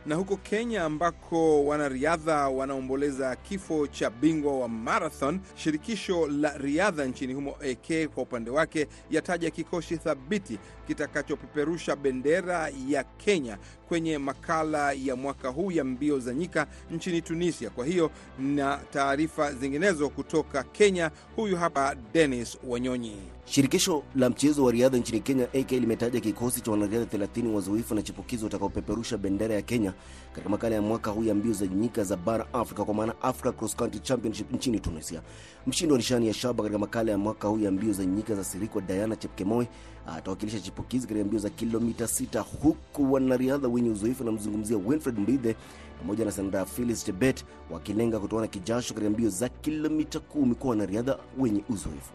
na 0.07 0.15
huko 0.15 0.37
Kenya 0.37 0.83
ambako 0.83 1.65
wanariadha 1.65 2.47
wanaomboleza 2.49 3.35
kifo 3.35 3.87
cha 3.87 4.09
bingwa 4.09 4.59
wa 4.59 4.67
marathon, 4.69 5.39
shirikisho 5.55 6.27
la 6.27 6.57
riadha 6.57 7.05
nchini 7.05 7.33
humo 7.33 7.51
AK 7.71 8.07
kwa 8.13 8.23
upande 8.23 8.49
wake 8.51 8.87
yataja 9.11 9.49
kikosi 9.51 9.97
thabiti 9.97 10.59
kitakachopeperusha 10.87 11.95
bendera 11.95 12.69
ya 12.87 13.03
Kenya 13.03 13.57
kwenye 13.87 14.17
makala 14.17 14.91
ya 14.91 15.15
mwaka 15.15 15.49
huu 15.49 15.71
ya 15.71 15.83
mbio 15.83 16.19
za 16.19 16.33
nyika 16.33 16.67
nchini 16.91 17.21
Tunisia. 17.21 17.69
Kwa 17.69 17.85
hiyo 17.85 18.11
na 18.39 18.77
taarifa 18.91 19.53
zinginezo 19.53 20.09
kutoka 20.09 20.63
Kenya, 20.63 21.11
huyu 21.35 21.57
hapa 21.57 21.95
Dennis 22.13 22.57
Wanyonyi. 22.67 23.36
Shirikisho 23.49 24.03
la 24.15 24.29
mchezo 24.29 24.63
wa 24.63 24.71
riadha 24.71 24.97
nchini 24.97 25.19
Kenya 25.19 25.43
AK 25.53 25.71
limetaja 25.71 26.19
kikosi 26.19 26.61
cha 26.61 26.71
wanariadha 26.71 27.17
30 27.17 27.47
wazoefu 27.53 27.95
na 27.95 28.01
chipukizi 28.01 28.43
watakaopeperusha 28.43 29.17
bendera 29.17 29.55
ya 29.55 29.61
Kenya 29.61 29.93
katika 30.31 30.49
makala 30.49 30.75
ya 30.75 30.81
mwaka 30.81 31.11
huu 31.11 31.23
ya 31.23 31.35
mbio 31.35 31.53
za 31.53 31.67
nyika 31.67 32.03
za 32.03 32.17
bara 32.17 32.53
Afrika 32.53 32.85
kwa 32.85 32.93
maana 32.93 33.21
Africa 33.21 33.53
Cross 33.57 33.75
Country 33.75 33.99
Championship 33.99 34.51
nchini 34.53 34.79
Tunisia. 34.79 35.21
Mshindi 35.67 35.91
wa 35.91 35.97
nishani 35.97 36.27
ya 36.27 36.33
shaba 36.33 36.63
katika 36.63 36.79
makala 36.79 37.11
ya 37.11 37.17
mwaka 37.17 37.47
huu 37.47 37.59
ya 37.59 37.71
mbio 37.71 37.93
za 37.93 38.05
nyika 38.05 38.35
za 38.35 38.43
Sirikwa 38.43 38.81
Diana 38.81 39.15
Chepkemoi 39.15 39.67
atawakilisha 40.07 40.59
chipukizi 40.59 41.07
katika 41.07 41.25
mbio 41.25 41.39
za 41.39 41.49
kilomita 41.49 42.07
sita, 42.07 42.39
huku 42.41 43.13
wanariadha 43.13 43.67
wenye 43.67 43.89
uzoefu 43.89 44.23
namzungumzia 44.23 44.77
Winfred 44.77 45.19
Mbithe 45.19 45.55
pamoja 45.99 46.25
na 46.25 46.31
Sandra 46.31 46.65
Phyllis 46.65 47.05
Chebet 47.05 47.45
wakilenga 47.71 48.19
kutoana 48.19 48.47
kijasho 48.47 48.93
katika 48.93 49.09
mbio 49.11 49.29
za 49.29 49.49
kilomita 49.49 50.19
kumi 50.19 50.55
kwa 50.55 50.69
wanariadha 50.69 51.17
wenye 51.39 51.63
uzoefu 51.69 52.13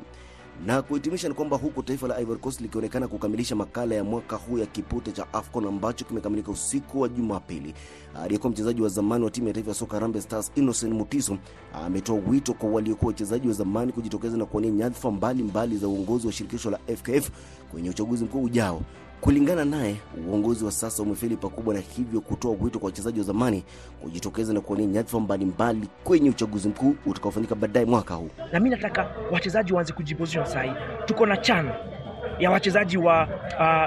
na 0.66 0.82
kuhitimisha 0.82 1.28
ni 1.28 1.34
kwamba 1.34 1.56
huku 1.56 1.82
taifa 1.82 2.08
la 2.08 2.20
Ivory 2.20 2.40
Coast 2.40 2.60
likionekana 2.60 3.08
kukamilisha 3.08 3.56
makala 3.56 3.94
ya 3.94 4.04
mwaka 4.04 4.36
huu 4.36 4.58
ya 4.58 4.66
kipute 4.66 5.12
cha 5.12 5.26
AFCON 5.32 5.66
ambacho 5.66 6.04
kimekamilika 6.04 6.50
usiku 6.50 7.00
wa 7.00 7.08
Jumapili. 7.08 7.74
Aliyekuwa 8.22 8.50
mchezaji 8.52 8.82
wa 8.82 8.88
zamani 8.88 9.24
wa 9.24 9.30
timu 9.30 9.48
ya 9.48 9.54
taifa 9.54 9.68
ya 9.70 9.74
soka 9.74 9.96
Harambee 9.96 10.20
Stars 10.20 10.52
Innocent 10.54 10.92
Mutiso 10.94 11.38
ametoa 11.84 12.20
wito 12.28 12.54
kwa 12.54 12.68
waliokuwa 12.70 13.08
wachezaji 13.08 13.48
wa 13.48 13.54
zamani 13.54 13.92
kujitokeza 13.92 14.36
na 14.36 14.46
kuwania 14.46 14.70
nyadhifa 14.70 15.10
mbalimbali 15.10 15.76
za 15.76 15.88
uongozi 15.88 16.26
wa 16.26 16.32
shirikisho 16.32 16.70
la 16.70 16.78
FKF 16.96 17.30
kwenye 17.70 17.90
uchaguzi 17.90 18.24
mkuu 18.24 18.42
ujao. 18.42 18.82
Kulingana 19.22 19.64
naye, 19.64 19.96
uongozi 20.28 20.64
wa 20.64 20.72
sasa 20.72 21.02
umefeli 21.02 21.37
pakubwa, 21.37 21.74
na 21.74 21.80
hivyo 21.80 22.20
kutoa 22.20 22.56
wito 22.61 22.78
kwa 22.78 22.87
wachezaji 22.87 23.18
wa 23.20 23.24
zamani 23.26 23.64
kujitokeza 24.02 24.52
na 24.52 24.61
kuwania 24.61 24.87
nyadhifa 24.87 25.20
mbalimbali 25.20 25.88
kwenye 26.04 26.30
uchaguzi 26.30 26.68
mkuu 26.68 26.94
utakaofanyika 27.06 27.54
baadaye 27.54 27.87
mwaka 27.87 28.14
huu. 28.14 28.30
Na 28.52 28.61
mi 28.61 28.70
nataka 28.70 29.11
wachezaji 29.30 29.72
waanze 29.72 29.92
kujiposition 29.92 30.44
saa 30.46 30.62
hii. 30.62 30.72
Tuko 31.04 31.26
na 31.26 31.37
chan 31.37 31.70
ya 32.38 32.50
wachezaji 32.50 32.96
wa, 32.98 33.28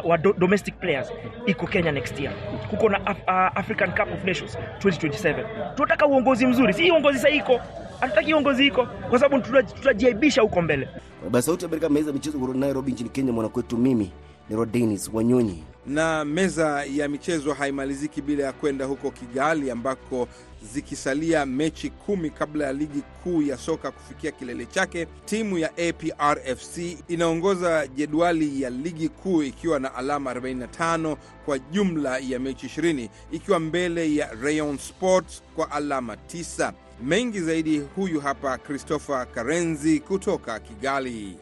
uh, 0.04 0.10
wa 0.10 0.18
do, 0.18 0.34
domestic 0.34 0.76
players 0.80 1.12
iko 1.46 1.68
Kenya 1.68 1.92
next 1.92 2.20
year. 2.20 2.34
Kuko 2.70 2.90
na 2.90 3.06
Af, 3.06 3.18
uh, 3.28 3.58
African 3.60 3.90
Cup 3.92 4.14
of 4.14 4.24
Nations 4.26 4.58
2027. 4.80 5.76
Tunataka 5.76 6.08
uongozi 6.08 6.46
mzuri, 6.48 6.74
si 6.74 6.92
uongozi 6.92 7.18
sasa 7.18 7.30
iko 7.30 7.60
hatutaki 8.00 8.34
uongozi 8.34 8.66
iko 8.68 8.86
kwa 9.10 9.20
sababu 9.20 9.44
tutajiaibisha 9.76 10.42
huko 10.42 10.62
mbele. 10.62 10.88
Basi 11.32 11.46
Sauti 11.46 11.64
ya 11.66 11.68
Amerika, 11.70 11.90
meza 11.90 12.14
michezo 12.14 12.40
kutoka 12.40 12.58
Nairobi 12.60 12.92
nchini 12.92 13.10
Kenya, 13.10 13.32
mwanakwetu 13.32 13.78
mimi 13.78 14.12
ni 14.50 14.56
Rodenis 14.56 15.10
Wanyonyi. 15.14 15.64
Na 15.88 16.26
meza 16.26 16.84
ya 16.86 17.08
michezo 17.10 17.54
haimaliziki 17.54 18.22
bila 18.22 18.44
ya 18.44 18.52
kwenda 18.54 18.86
huko 18.86 19.12
Kigali 19.12 19.72
ambako 19.72 20.28
zikisalia 20.74 21.46
mechi 21.46 21.90
kumi 21.90 22.30
kabla 22.30 22.66
ya 22.66 22.74
ligi 22.74 23.02
kuu 23.24 23.42
ya 23.42 23.58
soka 23.58 23.92
kufikia 23.92 24.32
kilele 24.32 24.66
chake, 24.66 25.08
timu 25.26 25.58
ya 25.58 25.70
APRFC 25.78 26.78
inaongoza 27.08 27.88
jedwali 27.88 28.62
ya 28.62 28.70
ligi 28.70 29.10
kuu 29.10 29.44
ikiwa 29.44 29.80
na 29.80 29.96
alama 29.96 30.34
45 30.34 31.18
kwa 31.46 31.60
jumla 31.60 32.18
ya 32.18 32.40
mechi 32.40 32.68
20 32.68 33.10
ikiwa 33.32 33.60
mbele 33.60 34.16
ya 34.16 34.30
Rayon 34.42 34.78
Sports 34.78 35.44
kwa 35.56 35.72
alama 35.72 36.16
9. 36.34 36.74
Mengi 37.04 37.40
zaidi, 37.40 37.80
huyu 37.96 38.20
hapa 38.20 38.58
Christopher 38.58 39.28
Karenzi 39.32 40.00
kutoka 40.00 40.60
Kigali. 40.60 41.38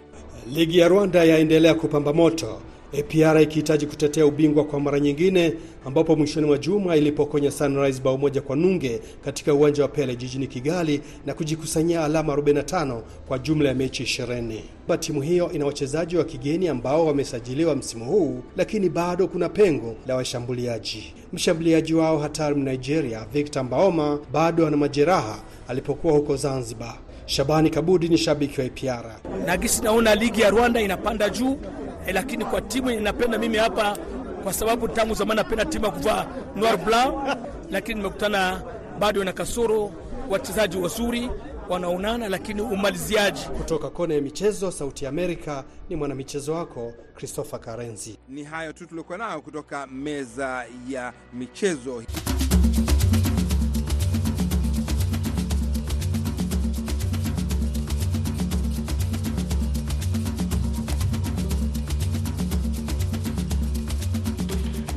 Ligi 0.54 0.80
ya 0.80 0.88
Rwanda 0.88 1.24
yaendelea 1.24 1.74
kupamba 1.74 2.14
moto. 2.14 2.62
APR 3.00 3.42
ikihitaji 3.42 3.86
kutetea 3.86 4.26
ubingwa 4.26 4.64
kwa 4.64 4.80
mara 4.80 5.00
nyingine, 5.00 5.54
ambapo 5.86 6.16
mwishoni 6.16 6.48
mwa 6.48 6.58
juma 6.58 6.96
ilipokonya 6.96 7.52
Sunrise 7.52 8.02
bao 8.02 8.18
moja 8.18 8.42
kwa 8.42 8.56
nunge 8.56 9.02
katika 9.26 9.54
uwanja 9.54 9.84
wa 9.84 9.90
Pele 9.90 10.16
jijini 10.16 10.48
Kigali 10.48 11.02
na 11.26 11.34
kujikusanyia 11.34 12.04
alama 12.06 12.34
45 12.36 13.02
kwa 13.28 13.40
jumla 13.40 13.70
ya 13.70 13.76
mechi 13.76 14.04
20. 14.04 14.60
Timu 15.00 15.22
hiyo 15.22 15.52
ina 15.52 15.66
wachezaji 15.66 16.18
wa 16.18 16.24
kigeni 16.24 16.68
ambao 16.68 17.06
wamesajiliwa 17.06 17.76
msimu 17.76 18.06
huu, 18.06 18.44
lakini 18.58 18.90
bado 18.90 19.28
kuna 19.28 19.50
pengo 19.50 19.96
la 20.08 20.16
washambuliaji. 20.16 21.14
Mshambuliaji 21.34 21.94
wao 21.94 22.18
hatari 22.20 22.56
Nigeria 22.62 23.26
Victor 23.34 23.64
Mbaoma 23.64 24.20
bado 24.32 24.68
ana 24.68 24.78
majeraha 24.78 25.40
alipokuwa 25.68 26.14
huko 26.14 26.36
Zanzibar. 26.36 26.96
Shabani 27.26 27.70
Kabudi 27.70 28.10
ni 28.10 28.18
shabiki 28.18 28.62
wa 28.62 28.68
APR. 28.68 29.06
na 29.46 29.58
naona 29.84 30.16
ligi 30.16 30.42
ya 30.42 30.50
Rwanda 30.50 30.82
inapanda 30.82 31.30
juu 31.30 31.58
eh, 32.08 32.14
lakini 32.14 32.46
kwa 32.46 32.62
timu 32.62 32.90
inapenda 32.92 33.38
mimi 33.38 33.58
hapa, 33.58 33.98
kwa 34.44 34.54
sababu 34.54 34.88
tangu 34.88 35.14
zamani 35.14 35.38
napenda 35.42 35.66
timu 35.66 35.86
ya 35.86 35.92
kuvaa 35.92 36.26
noir 36.56 36.78
blanc, 36.78 37.38
lakini 37.72 37.96
nimekutana 37.96 38.62
bado 39.00 39.24
na 39.24 39.34
kasoro, 39.34 39.92
wachezaji 40.30 40.78
wazuri 40.78 41.30
wanaonana, 41.70 42.30
lakini 42.30 42.62
umaliziaji. 42.62 43.42
Kutoka 43.58 43.90
kona 43.90 44.14
ya 44.14 44.22
michezo, 44.22 44.72
Sauti 44.72 45.04
ya 45.06 45.10
Amerika, 45.10 45.64
ni 45.90 45.96
mwanamichezo 45.96 46.54
wako 46.54 46.94
Christopher 47.16 47.60
Karenzi. 47.60 48.18
Ni 48.30 48.44
hayo 48.44 48.74
tu 48.74 48.86
tuliokuwa 48.86 49.18
nayo 49.18 49.42
kutoka 49.42 49.88
meza 49.88 50.66
ya 50.90 51.14
michezo. 51.34 52.04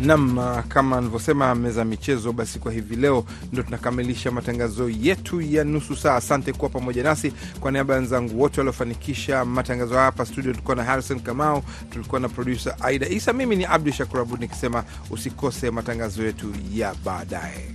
Nam, 0.07 0.39
kama 0.69 0.97
nilivyosema 1.01 1.55
meza 1.55 1.81
ya 1.81 1.85
michezo, 1.85 2.33
basi 2.33 2.59
kwa 2.59 2.73
hivi 2.73 2.97
leo 2.97 3.25
ndo 3.53 3.63
tunakamilisha 3.63 4.31
matangazo 4.31 4.89
yetu 4.89 5.41
ya 5.41 5.65
nusu 5.65 5.97
saa. 5.97 6.15
Asante 6.17 6.53
kuwa 6.53 6.71
pamoja 6.71 7.03
nasi. 7.03 7.33
Kwa 7.61 7.71
niaba 7.73 7.95
ya 7.95 8.01
wenzangu 8.01 8.41
wote 8.43 8.61
waliofanikisha 8.61 9.45
matangazo 9.45 9.95
haya 9.95 10.05
hapa 10.07 10.27
studio, 10.27 10.53
tulikuwa 10.53 10.77
na 10.77 10.85
Harrison 10.85 11.21
Kamau, 11.21 11.63
tulikuwa 11.91 12.21
na 12.21 12.29
produsa 12.29 12.77
Aida 12.81 13.09
Isa, 13.09 13.33
mimi 13.33 13.57
ni 13.57 13.65
Abdu 13.65 13.93
Shakur 13.93 14.21
Abud 14.21 14.41
nikisema 14.41 14.85
usikose 15.11 15.71
matangazo 15.71 16.23
yetu 16.25 16.53
ya 16.75 16.95
baadaye. 17.05 17.75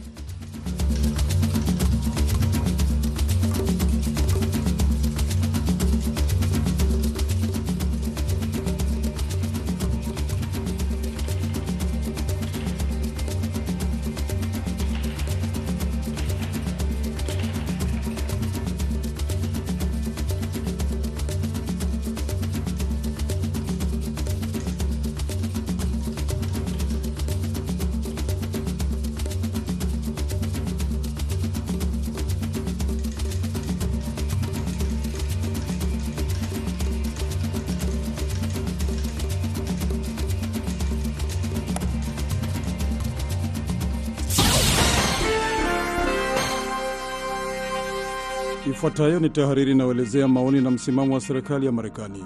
Ifuatayo 48.81 49.19
ni 49.19 49.29
tahariri 49.29 49.71
inayoelezea 49.71 50.27
maoni 50.27 50.61
na 50.61 50.71
msimamo 50.71 51.13
wa 51.13 51.21
serikali 51.21 51.65
ya 51.65 51.71
Marekani. 51.71 52.25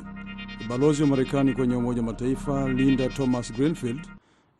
Balozi 0.69 1.01
wa 1.01 1.07
Marekani 1.07 1.53
kwenye 1.53 1.75
Umoja 1.75 1.99
wa 2.01 2.05
Mataifa 2.05 2.69
Linda 2.69 3.09
Thomas 3.09 3.53
Greenfield 3.53 3.99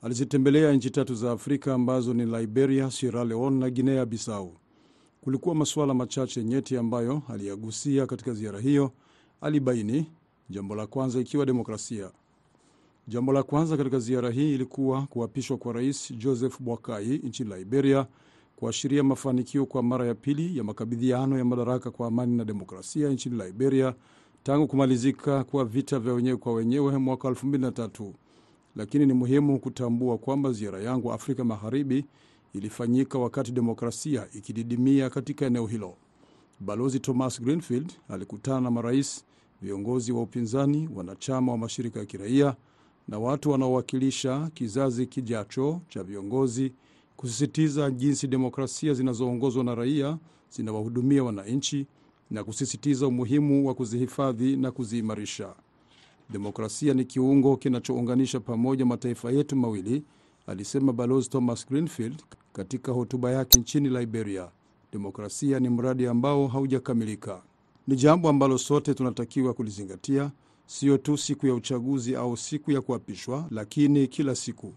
alizitembelea 0.01 0.71
nchi 0.73 0.89
tatu 0.89 1.15
za 1.15 1.31
Afrika 1.31 1.73
ambazo 1.73 2.13
ni 2.13 2.25
Liberia, 2.25 2.91
Sierra 2.91 3.23
Leone 3.23 3.59
na 3.59 3.69
Guinea 3.69 4.05
Bissau. 4.05 4.53
Kulikuwa 5.21 5.55
masuala 5.55 5.93
machache 5.93 6.43
nyeti 6.43 6.77
ambayo 6.77 7.21
aliyagusia 7.29 8.05
katika 8.07 8.33
ziara 8.33 8.59
hiyo, 8.59 8.91
alibaini. 9.41 10.05
Jambo 10.49 10.75
la 10.75 10.87
kwanza 10.87 11.19
ikiwa 11.19 11.45
demokrasia. 11.45 12.11
Jambo 13.07 13.33
la 13.33 13.43
kwanza 13.43 13.77
katika 13.77 13.99
ziara 13.99 14.29
hii 14.29 14.53
ilikuwa 14.55 15.01
kuapishwa 15.07 15.57
kwa 15.57 15.73
Rais 15.73 16.13
Joseph 16.17 16.61
Boakai 16.61 17.07
nchini 17.23 17.53
Liberia, 17.55 18.07
kuashiria 18.55 19.03
mafanikio 19.03 19.65
kwa 19.65 19.83
mara 19.83 20.05
ya 20.07 20.15
pili 20.15 20.57
ya 20.57 20.63
makabidhiano 20.63 21.37
ya 21.37 21.45
madaraka 21.45 21.91
kwa 21.91 22.07
amani 22.07 22.37
na 22.37 22.45
demokrasia 22.45 23.09
nchini 23.09 23.43
Liberia 23.43 23.95
tangu 24.43 24.67
kumalizika 24.67 25.43
kwa 25.43 25.65
vita 25.65 25.99
vya 25.99 26.13
wenyewe 26.13 26.37
kwa 26.37 26.53
wenyewe 26.53 26.97
mwaka 26.97 27.27
2003. 27.29 28.11
Lakini 28.75 29.05
ni 29.05 29.13
muhimu 29.13 29.59
kutambua 29.59 30.17
kwamba 30.17 30.51
ziara 30.51 30.79
yangu 30.81 31.13
Afrika 31.13 31.43
Magharibi 31.43 32.05
ilifanyika 32.53 33.19
wakati 33.19 33.51
demokrasia 33.51 34.27
ikididimia 34.33 35.09
katika 35.09 35.45
eneo 35.45 35.65
hilo. 35.65 35.95
Balozi 36.59 36.99
Thomas 36.99 37.41
Greenfield 37.41 37.93
alikutana 38.09 38.61
na 38.61 38.71
marais, 38.71 39.25
viongozi 39.61 40.11
wa 40.11 40.21
upinzani, 40.21 40.89
wanachama 40.95 41.51
wa 41.51 41.57
mashirika 41.57 41.99
ya 41.99 42.05
kiraia 42.05 42.55
na 43.07 43.19
watu 43.19 43.49
wanaowakilisha 43.49 44.49
kizazi 44.53 45.05
kijacho 45.05 45.81
cha 45.89 46.03
viongozi 46.03 46.73
kusisitiza 47.17 47.91
jinsi 47.91 48.27
demokrasia 48.27 48.93
zinazoongozwa 48.93 49.63
na 49.63 49.75
raia 49.75 50.17
zinawahudumia 50.49 51.23
wananchi 51.23 51.87
na 52.31 52.43
kusisitiza 52.43 53.07
umuhimu 53.07 53.67
wa 53.67 53.73
kuzihifadhi 53.73 54.55
na 54.57 54.71
kuziimarisha. 54.71 55.55
Demokrasia 56.29 56.93
ni 56.93 57.05
kiungo 57.05 57.57
kinachounganisha 57.57 58.39
pamoja 58.39 58.85
mataifa 58.85 59.31
yetu 59.31 59.55
mawili, 59.55 60.03
alisema 60.47 60.93
Balozi 60.93 61.29
Thomas 61.29 61.67
Greenfield 61.67 62.23
katika 62.53 62.91
hotuba 62.91 63.31
yake 63.31 63.59
nchini 63.59 63.89
Liberia. 63.89 64.49
Demokrasia 64.91 65.59
ni 65.59 65.69
mradi 65.69 66.07
ambao 66.07 66.47
haujakamilika, 66.47 67.41
ni 67.87 67.95
jambo 67.95 68.29
ambalo 68.29 68.57
sote 68.57 68.93
tunatakiwa 68.93 69.53
kulizingatia, 69.53 70.31
sio 70.65 70.97
tu 70.97 71.17
siku 71.17 71.47
ya 71.47 71.53
uchaguzi 71.53 72.15
au 72.15 72.37
siku 72.37 72.71
ya 72.71 72.81
kuapishwa, 72.81 73.47
lakini 73.51 74.07
kila 74.07 74.35
siku. 74.35 74.73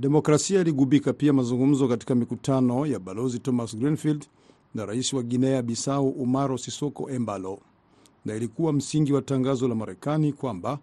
Demokrasia 0.00 0.60
iligubika 0.60 1.12
pia 1.12 1.32
mazungumzo 1.32 1.88
katika 1.88 2.14
mikutano 2.14 2.86
ya 2.86 2.98
Balozi 2.98 3.38
Thomas 3.38 3.76
Greenfield 3.76 4.26
na 4.74 4.86
rais 4.86 5.12
wa 5.12 5.22
Guinea 5.22 5.62
Bissau 5.62 6.08
Umaro 6.08 6.58
Sisoko 6.58 7.10
Embalo, 7.10 7.58
na 8.24 8.34
ilikuwa 8.36 8.72
msingi 8.72 9.12
wa 9.12 9.22
tangazo 9.22 9.68
la 9.68 9.74
Marekani 9.74 10.32
kwamba 10.32 10.78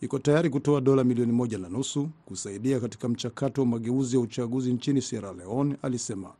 iko 0.00 0.18
tayari 0.18 0.50
kutoa 0.50 0.80
dola 0.80 1.04
milioni 1.04 1.32
moja 1.32 1.58
na 1.58 1.68
nusu 1.68 2.08
kusaidia 2.24 2.80
katika 2.80 3.08
mchakato 3.08 3.60
wa 3.60 3.66
mageuzi 3.66 4.16
ya 4.16 4.22
uchaguzi 4.22 4.72
nchini 4.72 5.02
Sierra 5.02 5.32
Leone. 5.32 5.76
Alisema 5.82 6.32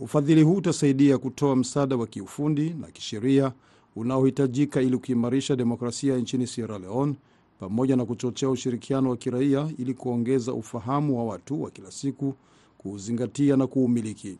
ufadhili 0.00 0.42
huu 0.42 0.54
utasaidia 0.56 1.18
kutoa 1.18 1.56
msaada 1.56 1.96
wa 1.96 2.06
kiufundi 2.06 2.70
na 2.70 2.86
kisheria 2.90 3.52
unaohitajika 3.96 4.80
ili 4.82 4.98
kuimarisha 4.98 5.56
demokrasia 5.56 6.16
nchini 6.16 6.46
Sierra 6.46 6.78
Leone 6.78 7.14
pamoja 7.62 7.96
na 7.96 8.04
kuchochea 8.04 8.50
ushirikiano 8.50 9.10
wa 9.10 9.16
kiraia 9.16 9.70
ili 9.78 9.94
kuongeza 9.94 10.52
ufahamu 10.54 11.18
wa 11.18 11.24
watu 11.24 11.62
wa 11.62 11.70
kila 11.70 11.90
siku 11.90 12.34
kuuzingatia 12.78 13.56
na 13.56 13.66
kuumiliki. 13.66 14.38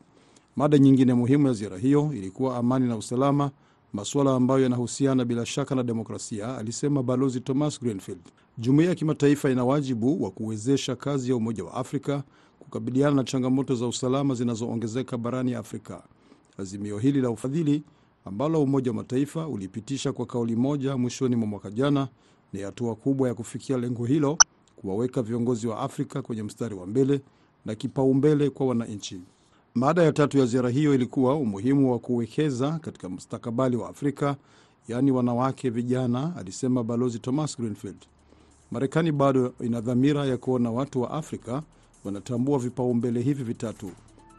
Mada 0.56 0.78
nyingine 0.78 1.14
muhimu 1.14 1.46
ya 1.46 1.52
ziara 1.52 1.78
hiyo 1.78 2.10
ilikuwa 2.14 2.56
amani 2.56 2.88
na 2.88 2.96
usalama, 2.96 3.50
masuala 3.92 4.34
ambayo 4.34 4.60
yanahusiana 4.62 5.24
bila 5.24 5.46
shaka 5.46 5.74
na 5.74 5.82
demokrasia, 5.82 6.58
alisema 6.58 7.02
Balozi 7.02 7.40
Thomas 7.40 7.80
Greenfield. 7.80 8.20
Jumuiya 8.58 8.88
ya 8.90 8.94
kimataifa 8.94 9.50
ina 9.50 9.64
wajibu 9.64 10.24
wa 10.24 10.30
kuwezesha 10.30 10.96
kazi 10.96 11.30
ya 11.30 11.36
Umoja 11.36 11.64
wa 11.64 11.74
Afrika 11.74 12.22
kukabiliana 12.58 13.16
na 13.16 13.24
changamoto 13.24 13.74
za 13.74 13.86
usalama 13.86 14.34
zinazoongezeka 14.34 15.18
barani 15.18 15.54
Afrika. 15.54 16.02
Azimio 16.58 16.98
hili 16.98 17.20
la 17.20 17.30
ufadhili 17.30 17.82
ambalo 18.24 18.62
Umoja 18.62 18.90
wa 18.90 18.94
Mataifa 18.96 19.48
ulipitisha 19.48 20.12
kwa 20.12 20.26
kauli 20.26 20.56
moja 20.56 20.96
mwishoni 20.96 21.36
mwa 21.36 21.46
mwaka 21.46 21.70
jana 21.70 22.08
ni 22.52 22.60
hatua 22.60 22.94
kubwa 22.94 23.28
ya 23.28 23.34
kufikia 23.34 23.76
lengo 23.78 24.04
hilo, 24.06 24.38
kuwaweka 24.76 25.22
viongozi 25.22 25.66
wa 25.66 25.78
Afrika 25.80 26.22
kwenye 26.22 26.42
mstari 26.42 26.74
wa 26.74 26.86
mbele 26.86 27.20
na 27.64 27.74
kipaumbele 27.74 28.50
kwa 28.50 28.66
wananchi. 28.66 29.20
Mada 29.74 30.02
ya 30.02 30.12
tatu 30.12 30.38
ya 30.38 30.46
ziara 30.46 30.70
hiyo 30.70 30.94
ilikuwa 30.94 31.34
umuhimu 31.36 31.92
wa 31.92 31.98
kuwekeza 31.98 32.78
katika 32.78 33.08
mustakabali 33.08 33.76
wa 33.76 33.88
Afrika, 33.88 34.36
yaani 34.88 35.10
wanawake, 35.10 35.70
vijana, 35.70 36.36
alisema 36.36 36.84
Balozi 36.84 37.18
Thomas 37.18 37.56
Greenfield. 37.58 38.06
Marekani 38.70 39.12
bado 39.12 39.54
ina 39.60 39.80
dhamira 39.80 40.26
ya 40.26 40.36
kuona 40.36 40.70
watu 40.70 41.00
wa 41.00 41.10
Afrika 41.10 41.62
wanatambua 42.04 42.58
vipaumbele 42.58 43.20
hivi 43.20 43.44
vitatu: 43.44 43.90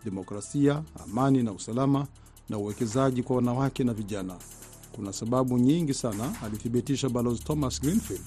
demokrasia, 0.06 0.84
amani 1.04 1.44
na 1.44 1.52
usalama, 1.52 2.08
na 2.50 2.58
uwekezaji 2.58 3.24
kwa 3.24 3.36
wanawake 3.36 3.84
na 3.84 3.94
vijana. 3.94 4.36
Kuna 4.96 5.14
sababu 5.14 5.58
nyingi 5.58 5.94
sana, 5.94 6.32
alithibitisha 6.46 7.10
Balozi 7.10 7.44
Thomas 7.44 7.82
Greenfield, 7.82 8.22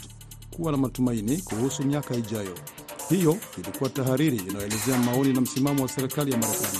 kuwa 0.56 0.72
na 0.72 0.78
matumaini 0.78 1.36
kuhusu 1.36 1.82
miaka 1.84 2.14
ijayo. 2.14 2.54
Hiyo 3.08 3.36
ilikuwa 3.58 3.90
tahariri 3.90 4.36
inayoelezea 4.36 4.98
maoni 4.98 5.32
na 5.32 5.40
msimamo 5.40 5.82
wa 5.82 5.88
serikali 5.88 6.32
ya 6.32 6.38
Marekani. 6.38 6.78